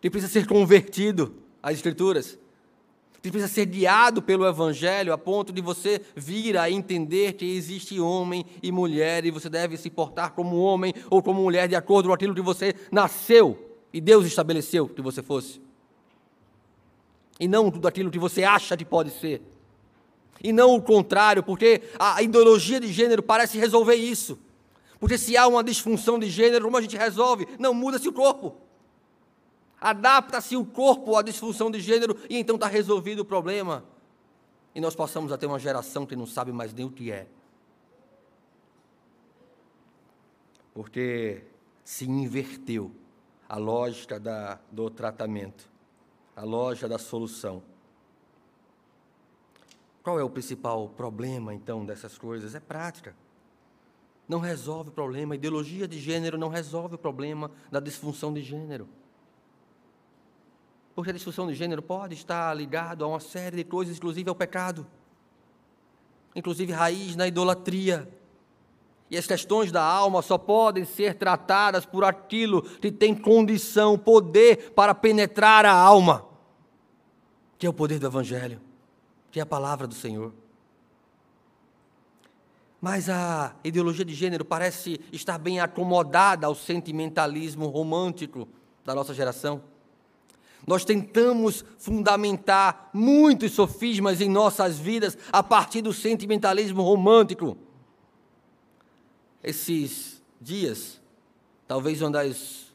que 0.00 0.10
precisa 0.10 0.32
ser 0.32 0.46
convertido 0.46 1.34
às 1.62 1.74
Escrituras, 1.74 2.38
que 3.22 3.30
precisa 3.30 3.52
ser 3.52 3.64
guiado 3.66 4.20
pelo 4.20 4.46
Evangelho 4.46 5.12
a 5.12 5.16
ponto 5.16 5.52
de 5.52 5.62
você 5.62 6.00
vir 6.14 6.58
a 6.58 6.70
entender 6.70 7.34
que 7.34 7.56
existe 7.56 7.98
homem 7.98 8.44
e 8.62 8.70
mulher 8.70 9.24
e 9.24 9.30
você 9.30 9.48
deve 9.48 9.76
se 9.76 9.88
portar 9.88 10.32
como 10.32 10.58
homem 10.58 10.92
ou 11.08 11.22
como 11.22 11.42
mulher 11.42 11.68
de 11.68 11.76
acordo 11.76 12.08
com 12.08 12.14
aquilo 12.14 12.34
que 12.34 12.42
você 12.42 12.74
nasceu 12.92 13.78
e 13.92 14.00
Deus 14.00 14.26
estabeleceu 14.26 14.88
que 14.88 15.00
você 15.00 15.22
fosse. 15.22 15.60
E 17.38 17.48
não 17.48 17.70
tudo 17.70 17.88
aquilo 17.88 18.10
que 18.10 18.18
você 18.18 18.44
acha 18.44 18.76
que 18.76 18.84
pode 18.84 19.10
ser. 19.10 19.40
E 20.42 20.52
não 20.52 20.74
o 20.74 20.82
contrário, 20.82 21.42
porque 21.42 21.82
a 21.98 22.22
ideologia 22.22 22.78
de 22.78 22.92
gênero 22.92 23.22
parece 23.22 23.58
resolver 23.58 23.94
isso. 23.94 24.38
Porque 25.00 25.18
se 25.18 25.36
há 25.36 25.46
uma 25.46 25.64
disfunção 25.64 26.18
de 26.18 26.28
gênero, 26.28 26.64
como 26.64 26.76
a 26.76 26.82
gente 26.82 26.96
resolve? 26.96 27.46
Não 27.58 27.74
muda-se 27.74 28.08
o 28.08 28.12
corpo. 28.12 28.56
Adapta-se 29.80 30.56
o 30.56 30.64
corpo 30.64 31.16
à 31.16 31.22
disfunção 31.22 31.70
de 31.70 31.80
gênero 31.80 32.16
e 32.28 32.38
então 32.38 32.56
está 32.56 32.66
resolvido 32.66 33.20
o 33.20 33.24
problema. 33.24 33.84
E 34.74 34.80
nós 34.80 34.94
passamos 34.94 35.30
a 35.32 35.38
ter 35.38 35.46
uma 35.46 35.58
geração 35.58 36.06
que 36.06 36.16
não 36.16 36.26
sabe 36.26 36.52
mais 36.52 36.72
nem 36.72 36.86
o 36.86 36.90
que 36.90 37.10
é. 37.10 37.26
Porque 40.72 41.44
se 41.84 42.04
inverteu 42.08 42.90
a 43.48 43.56
lógica 43.56 44.18
da, 44.18 44.58
do 44.72 44.90
tratamento 44.90 45.74
a 46.36 46.42
loja 46.42 46.88
da 46.88 46.98
solução. 46.98 47.62
Qual 50.04 50.20
é 50.20 50.22
o 50.22 50.28
principal 50.28 50.90
problema, 50.90 51.54
então, 51.54 51.84
dessas 51.84 52.18
coisas? 52.18 52.54
É 52.54 52.60
prática. 52.60 53.16
Não 54.28 54.38
resolve 54.38 54.90
o 54.90 54.92
problema. 54.92 55.32
A 55.32 55.36
ideologia 55.36 55.88
de 55.88 55.98
gênero 55.98 56.36
não 56.36 56.50
resolve 56.50 56.96
o 56.96 56.98
problema 56.98 57.50
da 57.72 57.80
disfunção 57.80 58.32
de 58.32 58.42
gênero. 58.42 58.86
Porque 60.94 61.08
a 61.08 61.12
disfunção 61.12 61.46
de 61.46 61.54
gênero 61.54 61.80
pode 61.80 62.12
estar 62.12 62.52
ligado 62.52 63.02
a 63.02 63.08
uma 63.08 63.18
série 63.18 63.56
de 63.56 63.64
coisas, 63.64 63.96
inclusive 63.96 64.28
ao 64.28 64.34
pecado. 64.34 64.86
Inclusive 66.36 66.70
raiz 66.70 67.16
na 67.16 67.26
idolatria. 67.26 68.06
E 69.10 69.16
as 69.16 69.26
questões 69.26 69.72
da 69.72 69.82
alma 69.82 70.20
só 70.20 70.36
podem 70.36 70.84
ser 70.84 71.14
tratadas 71.14 71.86
por 71.86 72.04
aquilo 72.04 72.60
que 72.60 72.92
tem 72.92 73.14
condição, 73.14 73.98
poder 73.98 74.72
para 74.72 74.94
penetrar 74.94 75.64
a 75.64 75.72
alma, 75.72 76.26
que 77.56 77.66
é 77.66 77.70
o 77.70 77.72
poder 77.72 77.98
do 77.98 78.06
Evangelho, 78.06 78.60
que 79.34 79.40
é 79.40 79.42
a 79.42 79.46
palavra 79.46 79.88
do 79.88 79.94
Senhor. 79.96 80.32
Mas 82.80 83.10
a 83.10 83.52
ideologia 83.64 84.04
de 84.04 84.14
gênero 84.14 84.44
parece 84.44 85.00
estar 85.10 85.38
bem 85.38 85.58
acomodada 85.58 86.46
ao 86.46 86.54
sentimentalismo 86.54 87.66
romântico 87.66 88.46
da 88.84 88.94
nossa 88.94 89.12
geração. 89.12 89.60
Nós 90.64 90.84
tentamos 90.84 91.64
fundamentar 91.78 92.90
muitos 92.94 93.50
sofismas 93.50 94.20
em 94.20 94.30
nossas 94.30 94.78
vidas 94.78 95.18
a 95.32 95.42
partir 95.42 95.82
do 95.82 95.92
sentimentalismo 95.92 96.82
romântico 96.84 97.58
esses 99.42 100.22
dias, 100.40 101.00
talvez 101.66 102.00
uma 102.02 102.12
das 102.12 102.72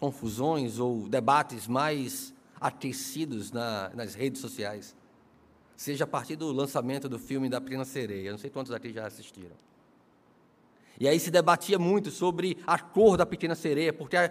confusões 0.00 0.78
ou 0.78 1.06
debates 1.06 1.66
mais 1.66 2.32
aquecidos 2.58 3.52
na, 3.52 3.90
nas 3.90 4.14
redes 4.14 4.40
sociais, 4.40 4.96
seja 5.82 6.04
a 6.04 6.06
partir 6.06 6.36
do 6.36 6.52
lançamento 6.52 7.08
do 7.08 7.18
filme 7.18 7.48
da 7.48 7.60
Pequena 7.60 7.84
Sereia. 7.84 8.30
Não 8.30 8.38
sei 8.38 8.48
quantos 8.48 8.72
aqui 8.72 8.92
já 8.92 9.04
assistiram. 9.04 9.56
E 11.00 11.08
aí 11.08 11.18
se 11.18 11.28
debatia 11.28 11.76
muito 11.76 12.12
sobre 12.12 12.56
a 12.64 12.78
cor 12.78 13.16
da 13.16 13.26
pequena 13.26 13.56
sereia, 13.56 13.92
porque 13.92 14.14
é, 14.14 14.30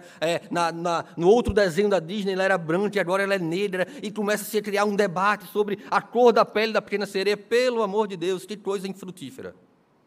na, 0.50 0.72
na, 0.72 1.04
no 1.16 1.28
outro 1.28 1.52
desenho 1.52 1.90
da 1.90 1.98
Disney 1.98 2.32
ela 2.32 2.44
era 2.44 2.56
branca 2.56 2.96
e 2.96 3.00
agora 3.00 3.22
ela 3.22 3.34
é 3.34 3.38
negra, 3.38 3.86
e 4.02 4.10
começa 4.10 4.44
-se 4.44 4.56
a 4.56 4.62
criar 4.62 4.86
um 4.86 4.96
debate 4.96 5.44
sobre 5.48 5.80
a 5.90 6.00
cor 6.00 6.32
da 6.32 6.44
pele 6.44 6.72
da 6.72 6.80
pequena 6.80 7.04
sereia. 7.04 7.36
Pelo 7.36 7.82
amor 7.82 8.08
de 8.08 8.16
Deus, 8.16 8.46
que 8.46 8.56
coisa 8.56 8.88
infrutífera 8.88 9.54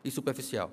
e 0.03 0.09
superficial. 0.09 0.71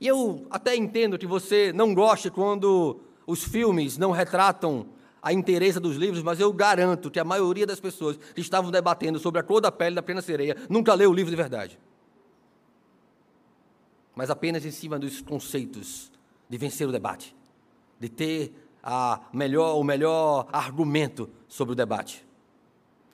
E 0.00 0.08
eu 0.08 0.46
até 0.50 0.74
entendo 0.74 1.18
que 1.18 1.26
você 1.26 1.72
não 1.72 1.94
goste 1.94 2.30
quando 2.30 3.00
os 3.24 3.44
filmes 3.44 3.96
não 3.96 4.10
retratam 4.10 4.86
a 5.22 5.32
inteireza 5.32 5.80
dos 5.80 5.96
livros, 5.96 6.22
mas 6.22 6.40
eu 6.40 6.52
garanto 6.52 7.10
que 7.10 7.18
a 7.18 7.24
maioria 7.24 7.66
das 7.66 7.80
pessoas 7.80 8.16
que 8.16 8.40
estavam 8.40 8.70
debatendo 8.70 9.18
sobre 9.18 9.40
a 9.40 9.42
cor 9.42 9.60
da 9.60 9.72
pele 9.72 9.96
da 9.96 10.02
pequena 10.02 10.22
sereia 10.22 10.56
nunca 10.68 10.94
leu 10.94 11.10
o 11.10 11.14
livro 11.14 11.30
de 11.30 11.36
verdade. 11.36 11.78
mas 14.18 14.30
apenas 14.30 14.64
em 14.64 14.72
cima 14.72 14.98
dos 14.98 15.20
conceitos 15.20 16.10
de 16.48 16.58
vencer 16.58 16.88
o 16.88 16.90
debate, 16.90 17.36
de 18.00 18.08
ter 18.08 18.52
a 18.82 19.20
melhor, 19.32 19.78
o 19.78 19.84
melhor 19.84 20.48
argumento 20.52 21.30
sobre 21.46 21.74
o 21.74 21.76
debate. 21.76 22.26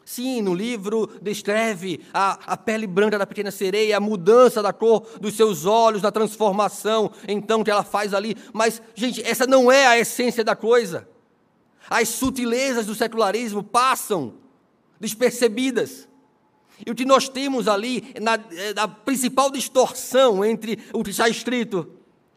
Sim, 0.02 0.40
no 0.40 0.54
livro 0.54 1.06
descreve 1.20 2.00
a, 2.10 2.54
a 2.54 2.56
pele 2.56 2.86
branca 2.86 3.18
da 3.18 3.26
pequena 3.26 3.50
sereia, 3.50 3.98
a 3.98 4.00
mudança 4.00 4.62
da 4.62 4.72
cor 4.72 5.06
dos 5.20 5.34
seus 5.34 5.66
olhos, 5.66 6.00
da 6.00 6.10
transformação, 6.10 7.10
então, 7.28 7.62
que 7.62 7.70
ela 7.70 7.84
faz 7.84 8.14
ali. 8.14 8.34
Mas, 8.54 8.80
gente, 8.94 9.22
essa 9.22 9.46
não 9.46 9.70
é 9.70 9.86
a 9.86 9.98
essência 9.98 10.42
da 10.42 10.56
coisa. 10.56 11.06
As 11.88 12.08
sutilezas 12.08 12.86
do 12.86 12.94
secularismo 12.94 13.62
passam 13.62 14.34
despercebidas. 14.98 16.08
E 16.84 16.90
o 16.90 16.94
que 16.94 17.04
nós 17.04 17.28
temos 17.28 17.68
ali, 17.68 18.12
na, 18.20 18.34
é, 18.34 18.74
na 18.74 18.88
principal 18.88 19.50
distorção 19.50 20.44
entre 20.44 20.78
o 20.92 21.04
que 21.04 21.10
está 21.10 21.28
escrito, 21.28 21.90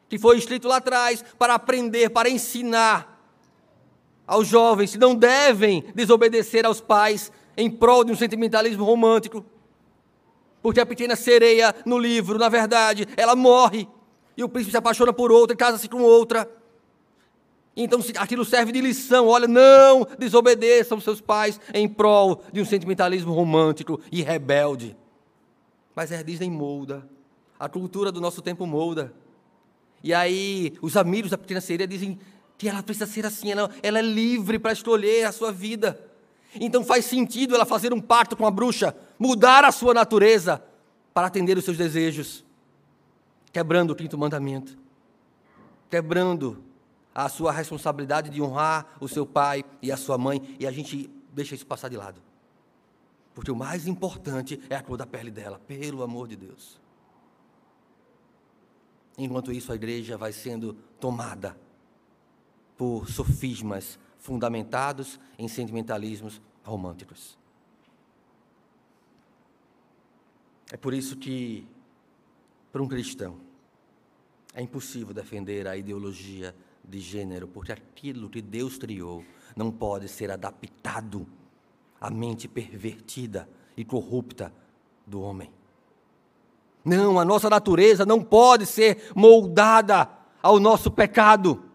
que 0.07 0.19
foi 0.19 0.37
escrito 0.37 0.67
lá 0.67 0.77
atrás, 0.77 1.23
para 1.37 1.55
aprender, 1.55 2.09
para 2.09 2.29
ensinar 2.29 3.17
aos 4.25 4.47
jovens 4.47 4.91
que 4.91 4.97
não 4.97 5.15
devem 5.15 5.85
desobedecer 5.95 6.65
aos 6.65 6.81
pais 6.81 7.31
em 7.55 7.69
prol 7.69 8.03
de 8.03 8.11
um 8.11 8.15
sentimentalismo 8.15 8.83
romântico. 8.83 9.43
Porque 10.61 10.79
a 10.79 10.85
pequena 10.85 11.15
sereia 11.15 11.73
no 11.85 11.97
livro, 11.97 12.37
na 12.37 12.49
verdade, 12.49 13.07
ela 13.15 13.35
morre 13.35 13.87
e 14.35 14.43
o 14.43 14.49
príncipe 14.49 14.71
se 14.71 14.77
apaixona 14.77 15.13
por 15.13 15.31
outra 15.31 15.53
e 15.53 15.57
casa-se 15.57 15.87
com 15.87 16.01
outra. 16.01 16.49
Então 17.79 17.99
aquilo 18.17 18.43
serve 18.43 18.71
de 18.71 18.81
lição. 18.81 19.27
Olha, 19.27 19.47
não 19.47 20.07
desobedeçam 20.17 20.99
seus 20.99 21.21
pais 21.21 21.61
em 21.71 21.87
prol 21.87 22.43
de 22.51 22.59
um 22.59 22.65
sentimentalismo 22.65 23.31
romântico 23.31 24.01
e 24.11 24.23
rebelde. 24.23 24.97
Mas 25.95 26.11
a 26.11 26.23
Disney 26.23 26.49
molda. 26.49 27.07
A 27.59 27.69
cultura 27.69 28.11
do 28.11 28.19
nosso 28.19 28.41
tempo 28.41 28.65
molda. 28.65 29.13
E 30.03 30.11
aí 30.11 30.75
os 30.81 30.97
amigos 30.97 31.29
da 31.29 31.37
pequena 31.37 31.61
sereia 31.61 31.87
dizem 31.87 32.19
que 32.57 32.67
ela 32.67 32.81
precisa 32.81 33.05
ser 33.05 33.23
assim, 33.27 33.51
ela, 33.51 33.69
ela 33.83 33.99
é 33.99 34.01
livre 34.01 34.57
para 34.57 34.71
escolher 34.71 35.25
a 35.25 35.31
sua 35.31 35.51
vida. 35.51 36.03
Então 36.55 36.83
faz 36.83 37.05
sentido 37.05 37.53
ela 37.53 37.65
fazer 37.65 37.93
um 37.93 38.01
pacto 38.01 38.35
com 38.35 38.47
a 38.47 38.51
bruxa, 38.51 38.95
mudar 39.19 39.63
a 39.63 39.71
sua 39.71 39.93
natureza 39.93 40.63
para 41.13 41.27
atender 41.27 41.55
os 41.57 41.65
seus 41.65 41.77
desejos, 41.77 42.43
quebrando 43.51 43.91
o 43.91 43.95
quinto 43.95 44.17
mandamento, 44.17 44.75
quebrando 45.89 46.63
a 47.17 47.27
sua 47.29 47.51
responsabilidade 47.51 48.29
de 48.29 48.39
honrar 48.39 48.95
o 49.01 49.07
seu 49.07 49.25
pai 49.25 49.65
e 49.81 49.91
a 49.91 49.97
sua 49.97 50.19
mãe, 50.19 50.55
e 50.59 50.67
a 50.67 50.71
gente 50.71 51.09
deixa 51.33 51.55
isso 51.55 51.65
passar 51.65 51.89
de 51.89 51.97
lado. 51.97 52.21
Porque 53.33 53.49
o 53.49 53.55
mais 53.55 53.87
importante 53.87 54.61
é 54.69 54.75
a 54.75 54.83
cor 54.83 54.97
da 54.97 55.05
pele 55.07 55.31
dela, 55.31 55.57
pelo 55.57 56.03
amor 56.03 56.27
de 56.27 56.35
Deus. 56.35 56.79
Enquanto 59.17 59.51
isso, 59.51 59.71
a 59.71 59.75
igreja 59.75 60.15
vai 60.15 60.31
sendo 60.31 60.75
tomada 60.99 61.57
por 62.77 63.09
sofismas 63.09 63.97
fundamentados 64.19 65.19
em 65.39 65.47
sentimentalismos 65.47 66.39
românticos. 66.63 67.35
É 70.71 70.77
por 70.77 70.93
isso 70.93 71.17
que, 71.17 71.67
para 72.71 72.83
um 72.83 72.87
cristão, 72.87 73.39
é 74.53 74.61
impossível 74.61 75.15
defender 75.15 75.67
a 75.67 75.75
ideologia 75.75 76.53
de 76.87 76.99
gênero, 76.99 77.47
porque 77.47 77.71
aquilo 77.71 78.29
que 78.29 78.41
Deus 78.41 78.77
criou 78.77 79.23
não 79.55 79.71
pode 79.71 80.07
ser 80.07 80.31
adaptado 80.31 81.27
à 81.99 82.09
mente 82.09 82.47
pervertida 82.47 83.47
e 83.75 83.83
corrupta 83.83 84.53
do 85.05 85.21
homem. 85.21 85.51
Não, 86.85 87.19
a 87.19 87.25
nossa 87.25 87.49
natureza 87.49 88.05
não 88.05 88.23
pode 88.23 88.65
ser 88.65 89.11
moldada 89.13 90.09
ao 90.41 90.59
nosso 90.59 90.89
pecado 90.89 91.67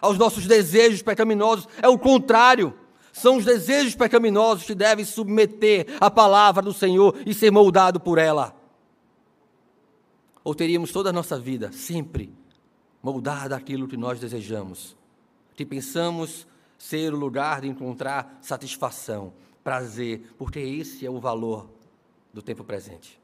aos 0.00 0.16
nossos 0.16 0.46
desejos 0.46 1.02
pecaminosos. 1.02 1.68
É 1.82 1.88
o 1.88 1.98
contrário. 1.98 2.74
São 3.12 3.36
os 3.36 3.44
desejos 3.44 3.94
pecaminosos 3.94 4.64
que 4.64 4.74
devem 4.74 5.04
submeter 5.04 5.86
à 6.00 6.10
palavra 6.10 6.62
do 6.62 6.72
Senhor 6.72 7.16
e 7.26 7.34
ser 7.34 7.50
moldado 7.50 8.00
por 8.00 8.18
ela. 8.18 8.54
Ou 10.42 10.54
teríamos 10.54 10.92
toda 10.92 11.10
a 11.10 11.12
nossa 11.12 11.38
vida 11.38 11.70
sempre 11.72 12.32
moldada 13.02 13.56
aquilo 13.56 13.88
que 13.88 13.96
nós 13.96 14.20
desejamos, 14.20 14.96
que 15.54 15.64
pensamos 15.64 16.46
ser 16.78 17.12
o 17.12 17.16
lugar 17.16 17.60
de 17.60 17.68
encontrar 17.68 18.38
satisfação, 18.40 19.32
prazer, 19.62 20.32
porque 20.38 20.58
esse 20.58 21.04
é 21.04 21.10
o 21.10 21.20
valor 21.20 21.68
do 22.32 22.42
tempo 22.42 22.64
presente. 22.64 23.20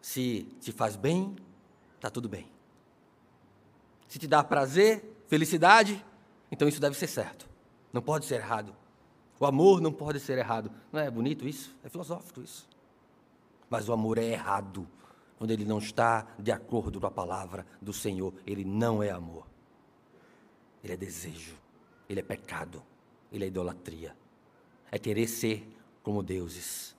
Se 0.00 0.46
te 0.60 0.72
faz 0.72 0.96
bem, 0.96 1.34
está 1.96 2.10
tudo 2.10 2.28
bem. 2.28 2.46
Se 4.06 4.18
te 4.18 4.26
dá 4.26 4.44
prazer, 4.44 5.02
felicidade, 5.26 6.04
então 6.50 6.68
isso 6.68 6.80
deve 6.80 6.96
ser 6.96 7.06
certo. 7.06 7.48
Não 7.92 8.02
pode 8.02 8.26
ser 8.26 8.36
errado. 8.36 8.74
O 9.40 9.46
amor 9.46 9.80
não 9.80 9.92
pode 9.92 10.20
ser 10.20 10.38
errado. 10.38 10.70
Não 10.92 11.00
é 11.00 11.10
bonito 11.10 11.46
isso? 11.46 11.74
É 11.82 11.88
filosófico 11.88 12.40
isso. 12.40 12.68
Mas 13.68 13.88
o 13.88 13.92
amor 13.92 14.18
é 14.18 14.24
errado 14.24 14.86
quando 15.44 15.50
ele 15.50 15.66
não 15.66 15.76
está 15.76 16.26
de 16.38 16.50
acordo 16.50 16.98
com 16.98 17.06
a 17.06 17.10
palavra 17.10 17.66
do 17.78 17.92
Senhor. 17.92 18.32
Ele 18.46 18.64
não 18.64 19.02
é 19.02 19.10
amor. 19.10 19.46
Ele 20.82 20.94
é 20.94 20.96
desejo. 20.96 21.54
Ele 22.08 22.20
é 22.20 22.22
pecado. 22.22 22.82
Ele 23.30 23.44
é 23.44 23.48
idolatria. 23.48 24.16
É 24.90 24.98
querer 24.98 25.26
ser 25.26 25.70
como 26.02 26.22
deuses. 26.22 26.96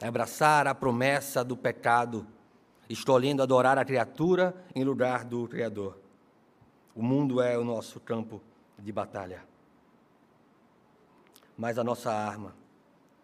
É 0.00 0.06
abraçar 0.06 0.68
a 0.68 0.74
promessa 0.74 1.42
do 1.42 1.56
pecado 1.56 2.24
escolhendo 2.88 3.42
adorar 3.42 3.76
a 3.76 3.84
criatura 3.84 4.54
em 4.72 4.84
lugar 4.84 5.24
do 5.24 5.48
Criador. 5.48 5.98
O 6.94 7.02
mundo 7.02 7.42
é 7.42 7.58
o 7.58 7.64
nosso 7.64 7.98
campo 7.98 8.40
de 8.78 8.92
batalha. 8.92 9.42
Mas 11.58 11.76
a 11.76 11.82
nossa 11.82 12.12
arma, 12.12 12.54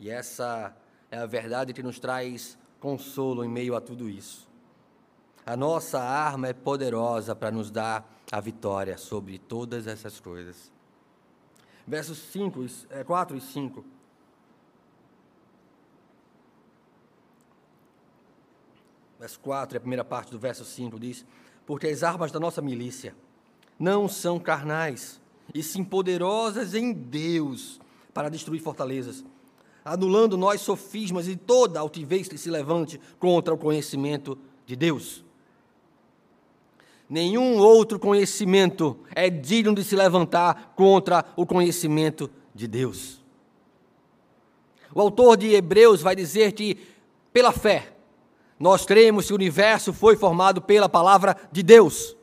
e 0.00 0.10
essa 0.10 0.76
é 1.08 1.18
a 1.18 1.26
verdade 1.26 1.72
que 1.72 1.84
nos 1.84 2.00
traz 2.00 2.58
consolo 2.80 3.44
em 3.44 3.48
meio 3.48 3.74
a 3.74 3.80
tudo 3.80 4.08
isso. 4.08 4.48
A 5.44 5.56
nossa 5.56 6.00
arma 6.00 6.48
é 6.48 6.52
poderosa 6.52 7.34
para 7.34 7.50
nos 7.50 7.70
dar 7.70 8.18
a 8.30 8.40
vitória 8.40 8.98
sobre 8.98 9.38
todas 9.38 9.86
essas 9.86 10.20
coisas. 10.20 10.70
Versos 11.86 12.18
5, 12.18 12.64
4 13.06 13.36
e 13.36 13.40
5. 13.40 13.84
verso 19.18 19.40
4, 19.40 19.76
a 19.76 19.80
primeira 19.80 20.04
parte 20.04 20.30
do 20.30 20.38
verso 20.38 20.64
5 20.64 20.98
diz: 20.98 21.26
Porque 21.66 21.88
as 21.88 22.02
armas 22.02 22.30
da 22.30 22.38
nossa 22.38 22.62
milícia 22.62 23.14
não 23.78 24.08
são 24.08 24.38
carnais, 24.38 25.20
e 25.52 25.62
sim 25.62 25.84
poderosas 25.84 26.74
em 26.74 26.92
Deus 26.92 27.80
para 28.14 28.28
destruir 28.28 28.60
fortalezas, 28.60 29.24
anulando 29.92 30.36
nós 30.36 30.60
sofismas 30.60 31.26
e 31.26 31.36
toda 31.36 31.80
altivez 31.80 32.28
que 32.28 32.36
se 32.36 32.50
levante 32.50 33.00
contra 33.18 33.54
o 33.54 33.58
conhecimento 33.58 34.38
de 34.66 34.76
Deus. 34.76 35.24
Nenhum 37.08 37.56
outro 37.56 37.98
conhecimento 37.98 38.98
é 39.14 39.30
digno 39.30 39.74
de 39.74 39.82
se 39.82 39.96
levantar 39.96 40.74
contra 40.76 41.24
o 41.36 41.46
conhecimento 41.46 42.30
de 42.54 42.68
Deus. 42.68 43.24
O 44.94 45.00
autor 45.00 45.36
de 45.36 45.54
Hebreus 45.54 46.02
vai 46.02 46.14
dizer 46.14 46.52
que, 46.52 46.76
pela 47.32 47.50
fé, 47.50 47.94
nós 48.60 48.84
cremos 48.84 49.26
que 49.26 49.32
o 49.32 49.36
universo 49.36 49.92
foi 49.92 50.16
formado 50.16 50.60
pela 50.60 50.88
palavra 50.88 51.34
de 51.50 51.62
Deus. 51.62 52.14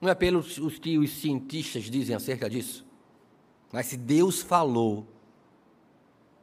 Não 0.00 0.08
é 0.08 0.14
pelos 0.14 0.56
os 0.56 0.78
que 0.78 0.98
os 0.98 1.10
cientistas 1.10 1.84
dizem 1.84 2.16
acerca 2.16 2.48
disso. 2.48 2.86
Mas 3.72 3.86
se 3.86 3.96
Deus 3.96 4.40
falou, 4.40 5.06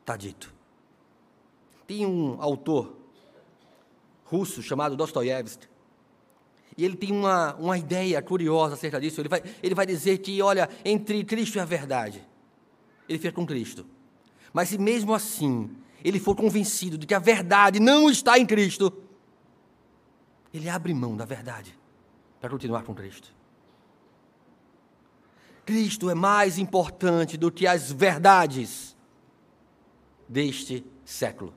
está 0.03 0.17
dito. 0.17 0.53
Tem 1.87 2.05
um 2.05 2.41
autor 2.41 2.95
russo 4.25 4.61
chamado 4.61 4.95
Dostoiévski, 4.95 5.67
e 6.77 6.83
ele 6.83 6.95
tem 6.95 7.11
uma, 7.11 7.55
uma 7.55 7.77
ideia 7.77 8.21
curiosa 8.21 8.73
acerca 8.73 8.99
disso. 8.99 9.21
Ele 9.21 9.29
vai, 9.29 9.43
ele 9.61 9.75
vai 9.75 9.85
dizer 9.85 10.17
que, 10.19 10.41
olha, 10.41 10.69
entre 10.83 11.23
Cristo 11.23 11.57
e 11.57 11.59
a 11.59 11.65
verdade, 11.65 12.23
ele 13.07 13.19
fica 13.19 13.31
com 13.31 13.45
Cristo. 13.45 13.85
Mas 14.51 14.69
se 14.69 14.77
mesmo 14.77 15.13
assim 15.13 15.69
ele 16.03 16.19
for 16.19 16.35
convencido 16.35 16.97
de 16.97 17.05
que 17.05 17.13
a 17.13 17.19
verdade 17.19 17.79
não 17.79 18.09
está 18.09 18.37
em 18.37 18.45
Cristo, 18.45 18.91
ele 20.53 20.67
abre 20.67 20.93
mão 20.93 21.15
da 21.15 21.25
verdade 21.25 21.77
para 22.41 22.49
continuar 22.49 22.83
com 22.83 22.93
Cristo. 22.93 23.33
Cristo 25.65 26.09
é 26.09 26.15
mais 26.15 26.57
importante 26.57 27.37
do 27.37 27.49
que 27.49 27.65
as 27.65 27.91
verdades 27.91 28.92
deste 30.33 30.83
século, 31.05 31.53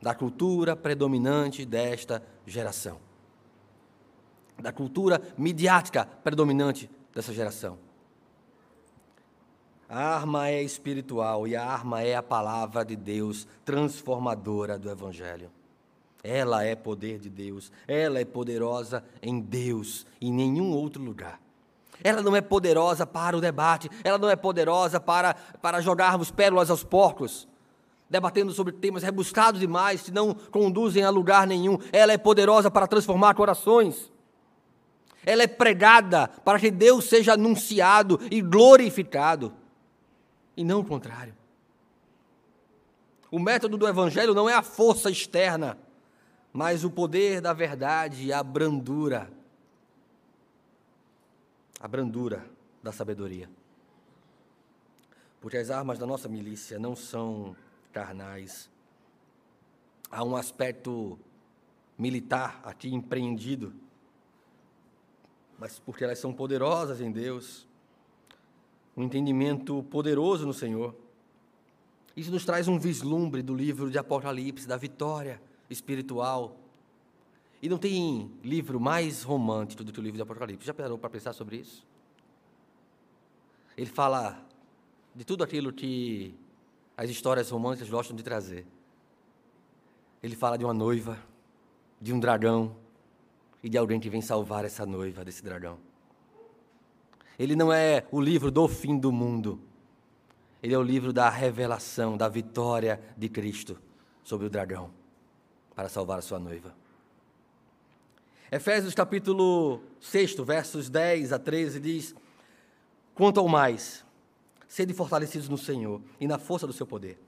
da 0.00 0.14
cultura 0.14 0.76
predominante 0.76 1.64
desta 1.64 2.22
geração, 2.46 2.98
da 4.60 4.70
cultura 4.70 5.22
midiática 5.38 6.04
predominante 6.04 6.90
dessa 7.14 7.32
geração. 7.32 7.78
A 9.88 10.16
arma 10.16 10.48
é 10.48 10.62
espiritual 10.62 11.48
e 11.48 11.56
a 11.56 11.64
arma 11.64 12.02
é 12.02 12.14
a 12.14 12.22
palavra 12.22 12.84
de 12.84 12.94
Deus 12.94 13.48
transformadora 13.64 14.78
do 14.78 14.90
Evangelho. 14.90 15.50
Ela 16.22 16.64
é 16.64 16.76
poder 16.76 17.18
de 17.18 17.30
Deus, 17.30 17.72
ela 17.86 18.20
é 18.20 18.24
poderosa 18.24 19.02
em 19.22 19.40
Deus, 19.40 20.06
em 20.20 20.30
nenhum 20.30 20.72
outro 20.72 21.02
lugar. 21.02 21.40
Ela 22.04 22.20
não 22.20 22.36
é 22.36 22.42
poderosa 22.42 23.06
para 23.06 23.34
o 23.34 23.40
debate, 23.40 23.88
ela 24.04 24.18
não 24.18 24.28
é 24.28 24.36
poderosa 24.36 25.00
para, 25.00 25.32
para 25.32 25.80
jogarmos 25.80 26.30
pérolas 26.30 26.68
aos 26.68 26.84
porcos, 26.84 27.48
debatendo 28.08 28.52
sobre 28.52 28.72
temas 28.72 29.02
rebuscados 29.02 29.60
demais 29.60 30.02
que 30.02 30.10
não 30.10 30.34
conduzem 30.34 31.04
a 31.04 31.10
lugar 31.10 31.46
nenhum. 31.46 31.78
Ela 31.92 32.12
é 32.12 32.18
poderosa 32.18 32.70
para 32.70 32.86
transformar 32.86 33.34
corações. 33.34 34.10
Ela 35.24 35.42
é 35.42 35.46
pregada 35.46 36.28
para 36.44 36.58
que 36.58 36.70
Deus 36.70 37.04
seja 37.04 37.34
anunciado 37.34 38.18
e 38.30 38.40
glorificado, 38.40 39.52
e 40.56 40.64
não 40.64 40.80
o 40.80 40.84
contrário. 40.84 41.36
O 43.30 43.38
método 43.38 43.76
do 43.76 43.86
Evangelho 43.86 44.32
não 44.32 44.48
é 44.48 44.54
a 44.54 44.62
força 44.62 45.10
externa, 45.10 45.76
mas 46.52 46.82
o 46.82 46.90
poder 46.90 47.42
da 47.42 47.52
verdade 47.52 48.24
e 48.24 48.32
a 48.32 48.42
brandura 48.42 49.30
a 51.80 51.86
brandura 51.86 52.44
da 52.82 52.90
sabedoria. 52.90 53.48
Porque 55.40 55.56
as 55.56 55.70
armas 55.70 55.98
da 55.98 56.06
nossa 56.06 56.28
milícia 56.28 56.78
não 56.78 56.96
são 56.96 57.54
carnais. 57.98 58.70
Há 60.08 60.22
um 60.22 60.36
aspecto 60.36 61.18
militar 61.98 62.60
aqui 62.64 62.94
empreendido, 62.94 63.74
mas 65.58 65.80
porque 65.80 66.04
elas 66.04 66.20
são 66.20 66.32
poderosas 66.32 67.00
em 67.00 67.10
Deus, 67.10 67.66
um 68.96 69.02
entendimento 69.02 69.82
poderoso 69.84 70.46
no 70.46 70.54
Senhor. 70.54 70.94
Isso 72.16 72.30
nos 72.30 72.44
traz 72.44 72.68
um 72.68 72.78
vislumbre 72.78 73.42
do 73.42 73.54
livro 73.54 73.90
de 73.90 73.98
Apocalipse, 73.98 74.66
da 74.66 74.76
vitória 74.76 75.42
espiritual 75.68 76.56
e 77.60 77.68
não 77.68 77.78
tem 77.78 78.30
livro 78.44 78.78
mais 78.78 79.24
romântico 79.24 79.82
do 79.82 79.92
que 79.92 79.98
o 79.98 80.02
livro 80.02 80.18
do 80.18 80.22
Apocalipse. 80.22 80.64
Já 80.64 80.72
parou 80.72 80.96
para 80.96 81.10
pensar 81.10 81.32
sobre 81.32 81.56
isso? 81.56 81.84
Ele 83.76 83.90
fala 83.90 84.40
de 85.14 85.24
tudo 85.24 85.42
aquilo 85.42 85.72
que 85.72 86.34
as 86.98 87.08
histórias 87.08 87.48
românticas 87.48 87.88
gostam 87.88 88.16
de 88.16 88.24
trazer. 88.24 88.66
Ele 90.20 90.34
fala 90.34 90.58
de 90.58 90.64
uma 90.64 90.74
noiva, 90.74 91.16
de 92.00 92.12
um 92.12 92.18
dragão 92.18 92.74
e 93.62 93.68
de 93.68 93.78
alguém 93.78 94.00
que 94.00 94.10
vem 94.10 94.20
salvar 94.20 94.64
essa 94.64 94.84
noiva 94.84 95.24
desse 95.24 95.44
dragão. 95.44 95.78
Ele 97.38 97.54
não 97.54 97.72
é 97.72 98.04
o 98.10 98.20
livro 98.20 98.50
do 98.50 98.66
fim 98.66 98.98
do 98.98 99.12
mundo. 99.12 99.60
Ele 100.60 100.74
é 100.74 100.78
o 100.78 100.82
livro 100.82 101.12
da 101.12 101.30
revelação, 101.30 102.16
da 102.16 102.28
vitória 102.28 103.00
de 103.16 103.28
Cristo 103.28 103.78
sobre 104.24 104.48
o 104.48 104.50
dragão 104.50 104.90
para 105.76 105.88
salvar 105.88 106.18
a 106.18 106.22
sua 106.22 106.40
noiva. 106.40 106.74
Efésios 108.50 108.92
capítulo 108.92 109.80
6, 110.00 110.34
versos 110.40 110.88
10 110.88 111.32
a 111.32 111.38
13 111.38 111.78
diz: 111.78 112.12
Quanto 113.14 113.38
ao 113.38 113.46
mais, 113.46 114.04
sede 114.68 114.92
fortalecidos 114.92 115.48
no 115.48 115.56
Senhor 115.56 116.00
e 116.20 116.28
na 116.28 116.38
força 116.38 116.66
do 116.66 116.72
seu 116.72 116.86
poder. 116.86 117.18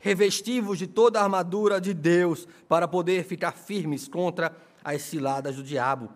Revestivos 0.00 0.78
de 0.78 0.86
toda 0.86 1.20
a 1.20 1.22
armadura 1.22 1.80
de 1.80 1.94
Deus 1.94 2.46
para 2.68 2.86
poder 2.86 3.24
ficar 3.24 3.52
firmes 3.52 4.06
contra 4.06 4.54
as 4.82 5.00
ciladas 5.00 5.56
do 5.56 5.62
diabo. 5.62 6.10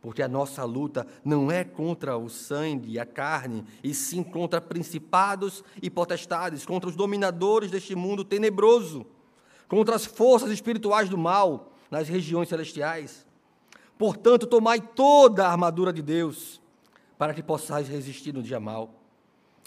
Porque 0.00 0.22
a 0.22 0.28
nossa 0.28 0.62
luta 0.64 1.06
não 1.24 1.50
é 1.50 1.64
contra 1.64 2.16
o 2.16 2.28
sangue 2.28 2.92
e 2.92 2.98
a 3.00 3.06
carne, 3.06 3.64
e 3.82 3.94
sim 3.94 4.22
contra 4.22 4.60
principados 4.60 5.64
e 5.82 5.88
potestades, 5.88 6.66
contra 6.66 6.90
os 6.90 6.94
dominadores 6.94 7.70
deste 7.70 7.94
mundo 7.94 8.22
tenebroso, 8.22 9.06
contra 9.66 9.96
as 9.96 10.04
forças 10.04 10.50
espirituais 10.50 11.08
do 11.08 11.16
mal 11.16 11.72
nas 11.90 12.06
regiões 12.06 12.50
celestiais. 12.50 13.26
Portanto, 13.96 14.46
tomai 14.46 14.80
toda 14.80 15.46
a 15.46 15.50
armadura 15.50 15.92
de 15.92 16.02
Deus, 16.02 16.60
para 17.16 17.32
que 17.32 17.42
possais 17.42 17.88
resistir 17.88 18.34
no 18.34 18.42
dia 18.42 18.60
mal. 18.60 19.03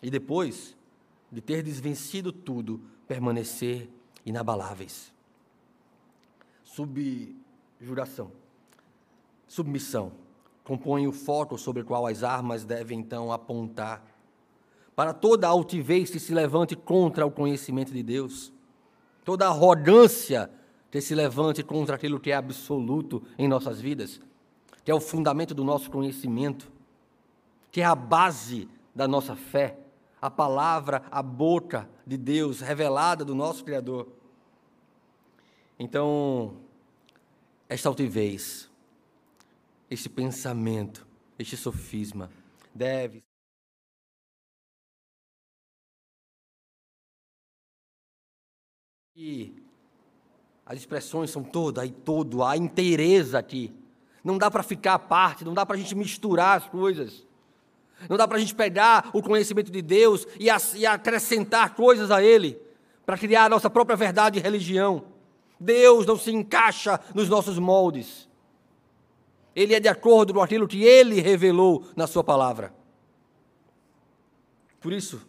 E 0.02 0.10
depois 0.10 0.76
de 1.32 1.42
ter 1.42 1.64
desvencido 1.64 2.32
tudo, 2.32 2.82
permanecer 3.08 3.90
inabaláveis. 4.26 5.14
Subjuração, 6.64 8.32
submissão, 9.48 10.12
compõe 10.64 11.08
o 11.08 11.12
foco 11.12 11.58
sobre 11.58 11.82
o 11.82 11.86
qual 11.86 12.06
as 12.06 12.24
armas 12.24 12.66
devem 12.66 13.00
então 13.00 13.32
apontar. 13.32 14.04
Para 14.96 15.14
toda 15.14 15.48
altivez 15.48 16.10
que 16.10 16.20
se 16.20 16.34
levante 16.34 16.76
contra 16.76 17.26
o 17.26 17.32
conhecimento 17.32 17.94
de 17.94 18.04
Deus, 18.04 18.52
toda 19.24 19.48
arrogância 19.48 20.52
que 20.92 21.02
se 21.02 21.16
levante 21.16 21.64
contra 21.64 21.96
aquilo 21.96 22.20
que 22.20 22.32
é 22.32 22.36
absoluto 22.36 23.24
em 23.38 23.48
nossas 23.48 23.80
vidas, 23.80 24.20
que 24.84 24.92
é 24.92 24.94
o 24.94 25.00
fundamento 25.00 25.54
do 25.54 25.64
nosso 25.64 25.90
conhecimento, 25.90 26.72
que 27.72 27.82
é 27.82 27.86
a 27.86 27.96
base 27.96 28.70
da 28.96 29.08
nossa 29.08 29.36
fé, 29.36 29.78
a 30.22 30.30
palavra, 30.30 31.04
a 31.12 31.22
boca 31.22 31.90
de 32.06 32.18
Deus 32.18 32.62
revelada 32.62 33.24
do 33.24 33.36
nosso 33.36 33.64
Criador. 33.64 34.08
Então, 35.80 36.58
esta 37.70 37.88
altivez, 37.90 38.70
este 39.90 40.10
pensamento, 40.10 41.06
este 41.38 41.56
sofisma, 41.56 42.32
deve 42.74 43.24
e 49.16 49.64
as 50.66 50.78
expressões 50.78 51.32
são 51.32 51.44
todas, 51.44 51.84
aí 51.84 51.92
todo, 51.92 52.44
a 52.44 52.56
inteireza 52.56 53.40
aqui. 53.40 53.74
Não 54.24 54.38
dá 54.38 54.52
para 54.52 54.62
ficar 54.62 54.94
à 54.94 55.00
parte, 55.00 55.44
não 55.44 55.54
dá 55.54 55.66
para 55.66 55.76
a 55.76 55.80
gente 55.80 55.96
misturar 55.96 56.58
as 56.58 56.68
coisas. 56.68 57.27
Não 58.10 58.18
dá 58.18 58.28
para 58.28 58.38
a 58.38 58.40
gente 58.40 58.54
pegar 58.54 59.10
o 59.14 59.22
conhecimento 59.22 59.72
de 59.72 59.82
Deus 59.82 60.28
e, 60.40 60.48
e 60.76 60.86
acrescentar 60.86 61.76
coisas 61.76 62.12
a 62.12 62.22
Ele, 62.22 62.60
para 63.06 63.18
criar 63.18 63.46
a 63.46 63.50
nossa 63.50 63.70
própria 63.70 63.96
verdade 63.96 64.38
e 64.38 64.42
religião. 64.42 65.06
Deus 65.60 66.06
não 66.06 66.18
se 66.18 66.32
encaixa 66.32 67.00
nos 67.16 67.28
nossos 67.28 67.58
moldes. 67.58 68.28
Ele 69.56 69.74
é 69.74 69.80
de 69.80 69.88
acordo 69.88 70.34
com 70.36 70.42
aquilo 70.42 70.68
que 70.68 70.84
Ele 70.84 71.20
revelou 71.20 71.86
na 71.96 72.06
Sua 72.06 72.24
palavra. 72.24 72.74
Por 74.80 74.94
isso, 74.94 75.26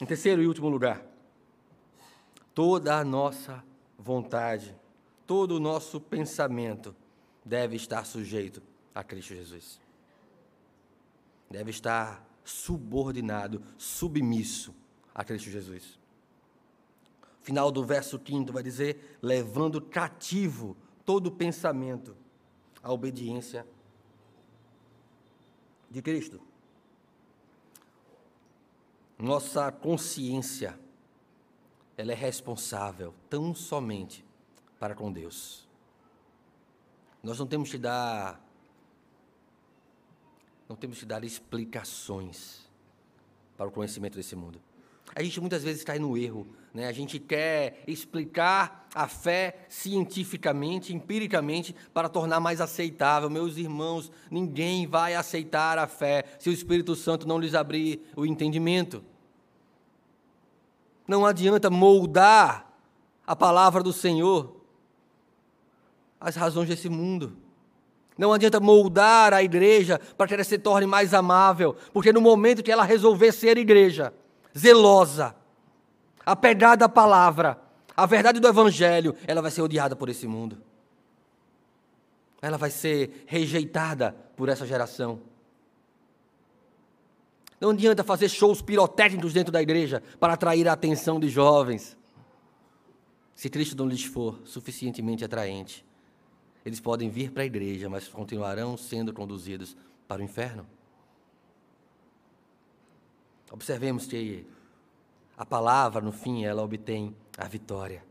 em 0.00 0.06
terceiro 0.06 0.42
e 0.42 0.46
último 0.46 0.68
lugar, 0.68 1.04
toda 2.54 2.96
a 2.96 3.04
nossa 3.04 3.62
vontade, 3.98 4.74
todo 5.26 5.56
o 5.56 5.60
nosso 5.60 6.00
pensamento 6.00 6.94
deve 7.44 7.74
estar 7.74 8.06
sujeito 8.06 8.62
a 8.94 9.02
Cristo 9.02 9.34
Jesus. 9.34 9.81
Deve 11.52 11.70
estar 11.70 12.26
subordinado, 12.42 13.62
submisso 13.76 14.74
a 15.14 15.22
Cristo 15.22 15.50
Jesus. 15.50 16.00
Final 17.42 17.70
do 17.70 17.84
verso 17.84 18.18
5 18.24 18.50
vai 18.50 18.62
dizer: 18.62 19.18
levando 19.20 19.80
cativo 19.82 20.74
todo 21.04 21.30
pensamento 21.30 22.16
à 22.82 22.90
obediência 22.90 23.66
de 25.90 26.00
Cristo. 26.00 26.40
Nossa 29.18 29.70
consciência 29.70 30.80
ela 31.98 32.12
é 32.12 32.14
responsável 32.14 33.14
tão 33.28 33.54
somente 33.54 34.24
para 34.80 34.94
com 34.94 35.12
Deus. 35.12 35.68
Nós 37.22 37.38
não 37.38 37.46
temos 37.46 37.70
que 37.70 37.78
dar 37.78 38.41
não 40.72 40.76
temos 40.76 41.00
que 41.00 41.04
dar 41.04 41.22
explicações 41.22 42.66
para 43.58 43.68
o 43.68 43.70
conhecimento 43.70 44.16
desse 44.16 44.34
mundo. 44.34 44.58
A 45.14 45.22
gente 45.22 45.38
muitas 45.38 45.62
vezes 45.62 45.84
cai 45.84 45.98
no 45.98 46.16
erro, 46.16 46.46
né? 46.72 46.86
A 46.86 46.92
gente 46.92 47.18
quer 47.18 47.84
explicar 47.86 48.88
a 48.94 49.06
fé 49.06 49.66
cientificamente, 49.68 50.94
empiricamente, 50.94 51.76
para 51.92 52.08
tornar 52.08 52.40
mais 52.40 52.58
aceitável. 52.58 53.28
Meus 53.28 53.58
irmãos, 53.58 54.10
ninguém 54.30 54.86
vai 54.86 55.14
aceitar 55.14 55.76
a 55.76 55.86
fé 55.86 56.24
se 56.38 56.48
o 56.48 56.52
Espírito 56.52 56.96
Santo 56.96 57.28
não 57.28 57.38
lhes 57.38 57.54
abrir 57.54 58.10
o 58.16 58.24
entendimento. 58.24 59.04
Não 61.06 61.26
adianta 61.26 61.68
moldar 61.68 62.72
a 63.26 63.36
palavra 63.36 63.82
do 63.82 63.92
Senhor 63.92 64.56
às 66.18 66.34
razões 66.34 66.70
desse 66.70 66.88
mundo. 66.88 67.41
Não 68.16 68.32
adianta 68.32 68.60
moldar 68.60 69.32
a 69.32 69.42
igreja 69.42 69.98
para 70.16 70.26
que 70.26 70.34
ela 70.34 70.44
se 70.44 70.58
torne 70.58 70.86
mais 70.86 71.14
amável, 71.14 71.74
porque 71.92 72.12
no 72.12 72.20
momento 72.20 72.62
que 72.62 72.70
ela 72.70 72.84
resolver 72.84 73.32
ser 73.32 73.56
igreja, 73.56 74.12
zelosa, 74.56 75.34
apegada 76.24 76.84
à 76.84 76.88
palavra, 76.88 77.58
à 77.96 78.06
verdade 78.06 78.40
do 78.40 78.48
evangelho, 78.48 79.14
ela 79.26 79.42
vai 79.42 79.50
ser 79.50 79.62
odiada 79.62 79.96
por 79.96 80.08
esse 80.08 80.26
mundo. 80.26 80.58
Ela 82.40 82.58
vai 82.58 82.70
ser 82.70 83.24
rejeitada 83.26 84.14
por 84.36 84.48
essa 84.48 84.66
geração. 84.66 85.20
Não 87.60 87.70
adianta 87.70 88.02
fazer 88.02 88.28
shows 88.28 88.60
pirotécnicos 88.60 89.32
dentro 89.32 89.52
da 89.52 89.62
igreja 89.62 90.02
para 90.18 90.32
atrair 90.32 90.66
a 90.66 90.72
atenção 90.72 91.20
de 91.20 91.28
jovens. 91.28 91.96
Se 93.36 93.48
Cristo 93.48 93.76
não 93.76 93.88
lhes 93.88 94.04
for 94.04 94.40
suficientemente 94.44 95.24
atraente, 95.24 95.84
eles 96.64 96.80
podem 96.80 97.10
vir 97.10 97.32
para 97.32 97.42
a 97.42 97.46
igreja, 97.46 97.88
mas 97.88 98.08
continuarão 98.08 98.76
sendo 98.76 99.12
conduzidos 99.12 99.76
para 100.06 100.20
o 100.20 100.24
inferno. 100.24 100.66
Observemos 103.50 104.06
que 104.06 104.46
a 105.36 105.44
palavra, 105.44 106.00
no 106.00 106.12
fim, 106.12 106.44
ela 106.44 106.62
obtém 106.62 107.16
a 107.36 107.46
vitória, 107.48 108.04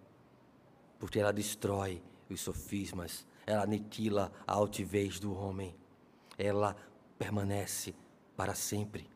porque 0.99 1.19
ela 1.19 1.31
destrói 1.31 2.01
os 2.29 2.41
sofismas, 2.41 3.25
ela 3.45 3.63
aniquila 3.63 4.31
a 4.45 4.53
altivez 4.53 5.19
do 5.19 5.33
homem, 5.33 5.75
ela 6.37 6.75
permanece 7.17 7.95
para 8.35 8.53
sempre. 8.53 9.09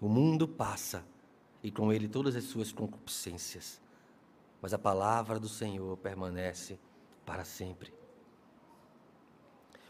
O 0.00 0.08
mundo 0.08 0.46
passa 0.46 1.04
e 1.62 1.70
com 1.70 1.92
ele 1.92 2.08
todas 2.08 2.36
as 2.36 2.44
suas 2.44 2.72
concupiscências, 2.72 3.80
mas 4.60 4.74
a 4.74 4.78
palavra 4.78 5.40
do 5.40 5.48
Senhor 5.48 5.96
permanece 5.96 6.78
para 7.24 7.44
sempre. 7.44 8.03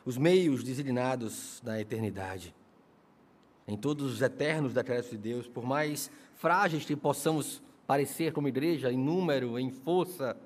Os 0.05 0.18
meios 0.18 0.62
designados 0.62 1.62
na 1.64 1.80
eternidade, 1.80 2.55
em 3.66 3.76
todos 3.76 4.12
os 4.12 4.20
eternos 4.20 4.74
decretos 4.74 5.11
de 5.11 5.16
Deus, 5.16 5.48
por 5.48 5.64
mais 5.64 6.11
frágeis 6.34 6.84
que 6.84 6.94
possamos 6.94 7.62
parecer 7.86 8.32
como 8.32 8.48
igreja, 8.48 8.92
em 8.92 8.98
número, 8.98 9.59
em 9.59 9.70
força, 9.70 10.36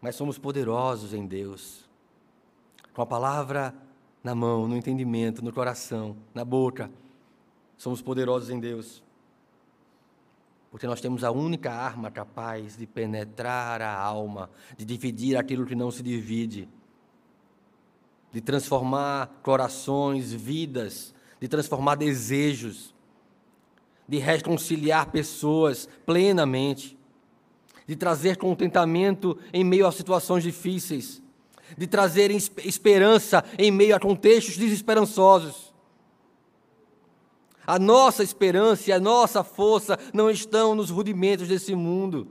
mas 0.00 0.16
somos 0.16 0.38
poderosos 0.38 1.14
em 1.14 1.26
Deus. 1.26 1.88
Com 2.92 3.02
a 3.02 3.06
palavra 3.06 3.74
na 4.22 4.34
mão, 4.34 4.68
no 4.68 4.76
entendimento, 4.76 5.44
no 5.44 5.52
coração, 5.52 6.16
na 6.34 6.44
boca, 6.44 6.90
somos 7.76 8.02
poderosos 8.02 8.50
em 8.50 8.60
Deus. 8.60 9.02
Porque 10.70 10.86
nós 10.86 11.00
temos 11.00 11.24
a 11.24 11.30
única 11.30 11.72
arma 11.72 12.10
capaz 12.10 12.76
de 12.76 12.86
penetrar 12.86 13.82
a 13.82 13.94
alma, 13.94 14.50
de 14.76 14.84
dividir 14.84 15.36
aquilo 15.36 15.66
que 15.66 15.74
não 15.74 15.90
se 15.90 16.02
divide, 16.02 16.68
de 18.32 18.40
transformar 18.40 19.40
corações, 19.42 20.32
vidas, 20.32 21.14
de 21.38 21.46
transformar 21.46 21.96
desejos, 21.96 22.94
de 24.08 24.18
reconciliar 24.18 25.10
pessoas 25.10 25.88
plenamente, 26.06 26.98
de 27.86 27.94
trazer 27.94 28.38
contentamento 28.38 29.38
em 29.52 29.62
meio 29.62 29.86
a 29.86 29.92
situações 29.92 30.42
difíceis, 30.42 31.22
de 31.76 31.86
trazer 31.86 32.30
esperança 32.30 33.44
em 33.58 33.70
meio 33.70 33.94
a 33.94 34.00
contextos 34.00 34.56
desesperançosos. 34.56 35.72
A 37.66 37.78
nossa 37.78 38.22
esperança 38.22 38.90
e 38.90 38.92
a 38.92 39.00
nossa 39.00 39.44
força 39.44 39.98
não 40.12 40.30
estão 40.30 40.74
nos 40.74 40.90
rudimentos 40.90 41.48
desse 41.48 41.74
mundo, 41.74 42.28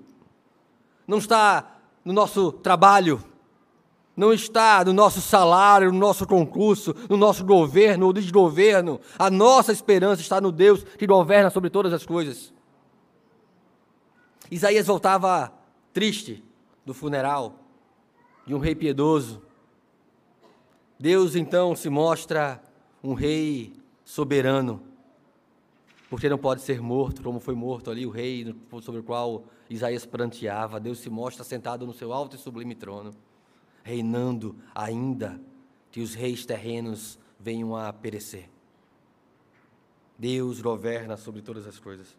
não 1.07 1.19
está 1.19 1.79
no 2.03 2.11
nosso 2.11 2.51
trabalho, 2.51 3.23
não 4.21 4.31
está 4.31 4.85
no 4.85 4.93
nosso 4.93 5.19
salário, 5.19 5.91
no 5.91 5.97
nosso 5.97 6.27
concurso, 6.27 6.93
no 7.09 7.17
nosso 7.17 7.43
governo 7.43 8.05
ou 8.05 8.13
desgoverno. 8.13 9.01
A 9.17 9.31
nossa 9.31 9.71
esperança 9.71 10.21
está 10.21 10.39
no 10.39 10.51
Deus 10.51 10.83
que 10.83 11.07
governa 11.07 11.49
sobre 11.49 11.71
todas 11.71 11.91
as 11.91 12.05
coisas. 12.05 12.53
Isaías 14.51 14.85
voltava 14.85 15.51
triste 15.91 16.43
do 16.85 16.93
funeral 16.93 17.55
de 18.45 18.53
um 18.53 18.59
rei 18.59 18.75
piedoso. 18.75 19.41
Deus 20.99 21.35
então 21.35 21.75
se 21.75 21.89
mostra 21.89 22.61
um 23.03 23.15
rei 23.15 23.73
soberano, 24.05 24.83
porque 26.11 26.29
não 26.29 26.37
pode 26.37 26.61
ser 26.61 26.79
morto, 26.79 27.23
como 27.23 27.39
foi 27.39 27.55
morto 27.55 27.89
ali 27.89 28.05
o 28.05 28.11
rei 28.11 28.55
sobre 28.83 29.01
o 29.01 29.03
qual 29.03 29.45
Isaías 29.67 30.05
pranteava. 30.05 30.79
Deus 30.79 30.99
se 30.99 31.09
mostra 31.09 31.43
sentado 31.43 31.87
no 31.87 31.93
seu 31.93 32.13
alto 32.13 32.35
e 32.35 32.39
sublime 32.39 32.75
trono 32.75 33.15
reinando 33.83 34.55
ainda 34.73 35.39
que 35.91 36.01
os 36.01 36.13
reis 36.13 36.45
terrenos 36.45 37.19
venham 37.39 37.75
a 37.75 37.91
perecer. 37.91 38.49
Deus 40.17 40.61
governa 40.61 41.17
sobre 41.17 41.41
todas 41.41 41.65
as 41.65 41.79
coisas. 41.79 42.15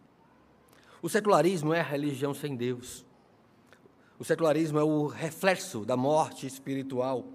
O 1.01 1.09
secularismo 1.09 1.73
é 1.73 1.79
a 1.79 1.83
religião 1.83 2.33
sem 2.33 2.55
Deus. 2.55 3.05
O 4.19 4.23
secularismo 4.23 4.79
é 4.79 4.83
o 4.83 5.07
reflexo 5.07 5.85
da 5.85 5.97
morte 5.97 6.45
espiritual. 6.45 7.25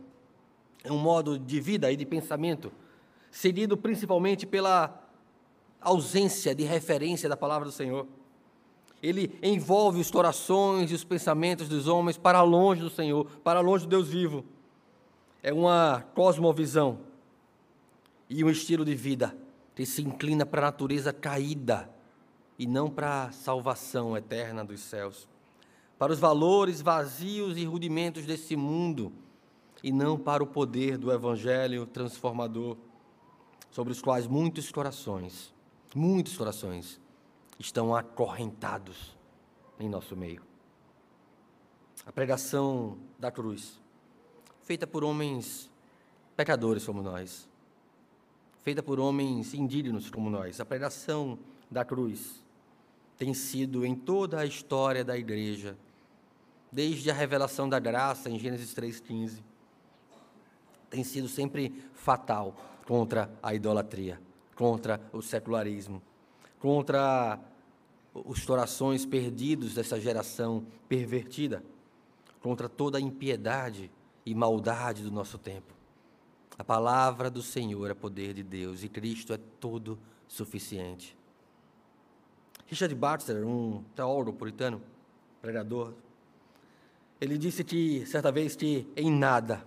É 0.85 0.93
um 0.93 0.99
modo 0.99 1.39
de 1.39 1.61
vida 1.61 1.91
e 1.91 1.97
de 1.97 2.07
pensamento, 2.07 2.71
seguido 3.31 3.77
principalmente 3.77 4.47
pela 4.47 5.07
ausência 5.81 6.55
de 6.55 6.65
referência 6.65 7.29
da 7.29 7.37
palavra 7.37 7.69
do 7.69 7.73
Senhor. 7.73 8.07
Ele 9.03 9.39
envolve 9.43 10.01
os 10.01 10.11
corações 10.11 10.91
e 10.91 10.95
os 10.95 11.05
pensamentos 11.05 11.69
dos 11.69 11.87
homens 11.87 12.17
para 12.17 12.43
longe 12.43 12.81
do 12.81 12.91
Senhor, 12.91 13.27
para 13.45 13.61
longe 13.61 13.85
do 13.85 13.91
Deus 13.91 14.09
vivo. 14.09 14.45
É 15.43 15.53
uma 15.53 16.05
cosmovisão 16.15 16.99
e 18.29 18.43
um 18.43 18.51
estilo 18.51 18.85
de 18.85 18.95
vida 18.95 19.37
que 19.75 19.87
se 19.87 20.03
inclina 20.03 20.45
para 20.45 20.61
a 20.63 20.65
natureza 20.65 21.13
caída 21.13 21.89
e 22.59 22.67
não 22.67 22.91
para 22.91 23.25
a 23.25 23.33
salvação 23.33 24.17
eterna 24.17 24.65
dos 24.65 24.81
céus, 24.81 25.29
para 25.97 26.13
os 26.13 26.19
valores 26.19 26.81
vazios 26.81 27.57
e 27.57 27.65
rudimentos 27.65 28.27
desse 28.27 28.57
mundo 28.57 29.13
e 29.83 29.93
não 29.93 30.19
para 30.19 30.43
o 30.43 30.47
poder 30.47 30.99
do 30.99 31.13
evangelho 31.13 31.87
transformador, 31.87 32.77
sobre 33.71 33.93
os 33.93 34.03
quais 34.03 34.27
muitos 34.27 34.73
corações, 34.73 35.55
muitos 35.95 36.37
corações 36.37 37.01
estão 37.59 37.95
acorrentados 37.95 39.17
em 39.79 39.89
nosso 39.89 40.17
meio. 40.17 40.43
A 42.07 42.13
pregação 42.13 42.99
da 43.19 43.31
cruz, 43.31 43.81
feita 44.63 44.87
por 44.87 45.03
homens 45.05 45.71
pecadores 46.37 46.87
como 46.87 47.03
nós, 47.03 47.49
feita 48.63 48.83
por 48.83 49.01
homens 49.01 49.55
indignos 49.55 50.11
como 50.11 50.31
nós, 50.31 50.61
a 50.61 50.65
pregação 50.65 51.39
da 51.71 51.85
cruz 51.85 52.45
tem 53.17 53.35
sido 53.35 53.85
em 53.85 53.95
toda 53.95 54.39
a 54.39 54.47
história 54.47 55.05
da 55.05 55.19
igreja, 55.19 55.77
desde 56.71 57.11
a 57.11 57.15
revelação 57.15 57.69
da 57.69 57.79
graça 57.79 58.31
em 58.31 58.39
Gênesis 58.39 58.73
3,15, 58.75 59.43
tem 60.89 61.03
sido 61.03 61.29
sempre 61.29 61.85
fatal 61.93 62.55
contra 62.87 63.31
a 63.43 63.55
idolatria, 63.55 64.21
contra 64.55 65.01
o 65.13 65.21
secularismo, 65.21 66.01
contra 66.59 67.39
os 68.15 68.45
corações 68.45 69.07
perdidos 69.07 69.75
dessa 69.75 70.01
geração 70.01 70.67
pervertida, 70.89 71.63
contra 72.41 72.69
toda 72.69 72.99
a 72.99 73.01
impiedade 73.01 73.91
e 74.25 74.35
maldade 74.35 75.03
do 75.03 75.11
nosso 75.11 75.39
tempo. 75.39 75.75
A 76.59 76.65
palavra 76.65 77.31
do 77.31 77.43
Senhor 77.43 77.91
é 77.91 77.95
poder 77.95 78.35
de 78.35 78.43
Deus 78.43 78.83
e 78.83 78.89
Cristo 78.89 79.33
é 79.33 79.39
todo 79.61 79.99
suficiente. 80.27 81.17
Richard 82.67 82.95
Baxter, 82.95 83.47
um 83.47 83.83
teólogo 83.95 84.33
puritano, 84.33 84.83
pregador, 85.41 85.95
ele 87.21 87.39
disse 87.39 87.65
que 87.65 88.05
certa 88.07 88.31
vez 88.31 88.55
que 88.55 88.87
em 88.97 89.11
nada, 89.11 89.67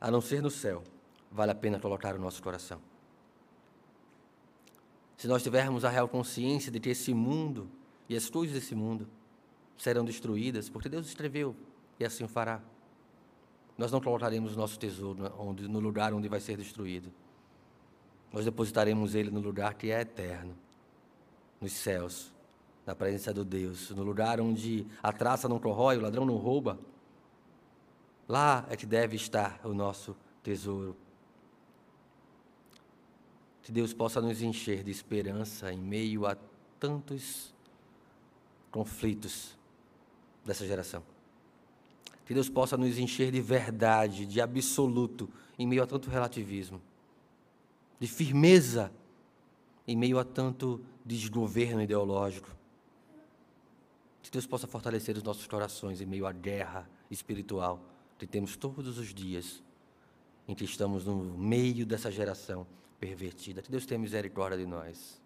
a 0.00 0.10
não 0.10 0.20
ser 0.20 0.42
no 0.42 0.50
céu, 0.50 0.82
vale 1.30 1.52
a 1.52 1.54
pena 1.54 1.78
colocar 1.78 2.14
o 2.14 2.18
nosso 2.18 2.42
coração 2.42 2.80
se 5.16 5.26
nós 5.26 5.42
tivermos 5.42 5.84
a 5.84 5.88
real 5.88 6.08
consciência 6.08 6.70
de 6.70 6.78
que 6.78 6.90
esse 6.90 7.14
mundo 7.14 7.68
e 8.08 8.16
as 8.16 8.28
coisas 8.28 8.54
desse 8.54 8.74
mundo 8.74 9.08
serão 9.76 10.04
destruídas, 10.04 10.68
porque 10.68 10.88
Deus 10.88 11.06
escreveu 11.06 11.56
e 11.98 12.04
assim 12.04 12.24
o 12.24 12.28
fará. 12.28 12.60
Nós 13.76 13.90
não 13.92 14.00
colocaremos 14.00 14.56
nosso 14.56 14.78
tesouro 14.78 15.24
no 15.68 15.80
lugar 15.80 16.14
onde 16.14 16.28
vai 16.28 16.40
ser 16.40 16.56
destruído. 16.56 17.12
Nós 18.32 18.44
depositaremos 18.44 19.14
ele 19.14 19.30
no 19.30 19.40
lugar 19.40 19.74
que 19.74 19.90
é 19.90 20.00
eterno, 20.00 20.56
nos 21.60 21.72
céus, 21.72 22.32
na 22.84 22.94
presença 22.94 23.32
do 23.32 23.44
Deus, 23.44 23.90
no 23.90 24.02
lugar 24.02 24.40
onde 24.40 24.86
a 25.02 25.12
traça 25.12 25.48
não 25.48 25.58
corrói, 25.58 25.96
o 25.96 26.00
ladrão 26.00 26.24
não 26.24 26.36
rouba. 26.36 26.78
Lá 28.28 28.66
é 28.68 28.76
que 28.76 28.86
deve 28.86 29.16
estar 29.16 29.60
o 29.64 29.72
nosso 29.72 30.16
tesouro 30.42 30.96
que 33.66 33.72
Deus 33.72 33.92
possa 33.92 34.20
nos 34.20 34.42
encher 34.42 34.84
de 34.84 34.92
esperança 34.92 35.72
em 35.72 35.76
meio 35.76 36.24
a 36.24 36.36
tantos 36.78 37.52
conflitos 38.70 39.58
dessa 40.44 40.64
geração. 40.64 41.02
Que 42.24 42.32
Deus 42.32 42.48
possa 42.48 42.76
nos 42.76 42.96
encher 42.96 43.32
de 43.32 43.40
verdade, 43.40 44.24
de 44.24 44.40
absoluto, 44.40 45.28
em 45.58 45.66
meio 45.66 45.82
a 45.82 45.86
tanto 45.86 46.08
relativismo, 46.08 46.80
de 47.98 48.06
firmeza 48.06 48.92
em 49.84 49.96
meio 49.96 50.20
a 50.20 50.24
tanto 50.24 50.80
desgoverno 51.04 51.82
ideológico. 51.82 52.48
Que 54.22 54.30
Deus 54.30 54.46
possa 54.46 54.68
fortalecer 54.68 55.16
os 55.16 55.24
nossos 55.24 55.48
corações 55.48 56.00
em 56.00 56.06
meio 56.06 56.24
à 56.24 56.30
guerra 56.30 56.88
espiritual 57.10 57.82
que 58.16 58.28
temos 58.28 58.54
todos 58.54 58.96
os 58.96 59.12
dias, 59.12 59.60
em 60.46 60.54
que 60.54 60.64
estamos 60.64 61.04
no 61.04 61.16
meio 61.36 61.84
dessa 61.84 62.12
geração 62.12 62.64
pervertida. 62.98 63.62
Que 63.62 63.70
Deus 63.70 63.86
tenha 63.86 63.98
misericórdia 63.98 64.58
de 64.58 64.66
nós. 64.66 65.20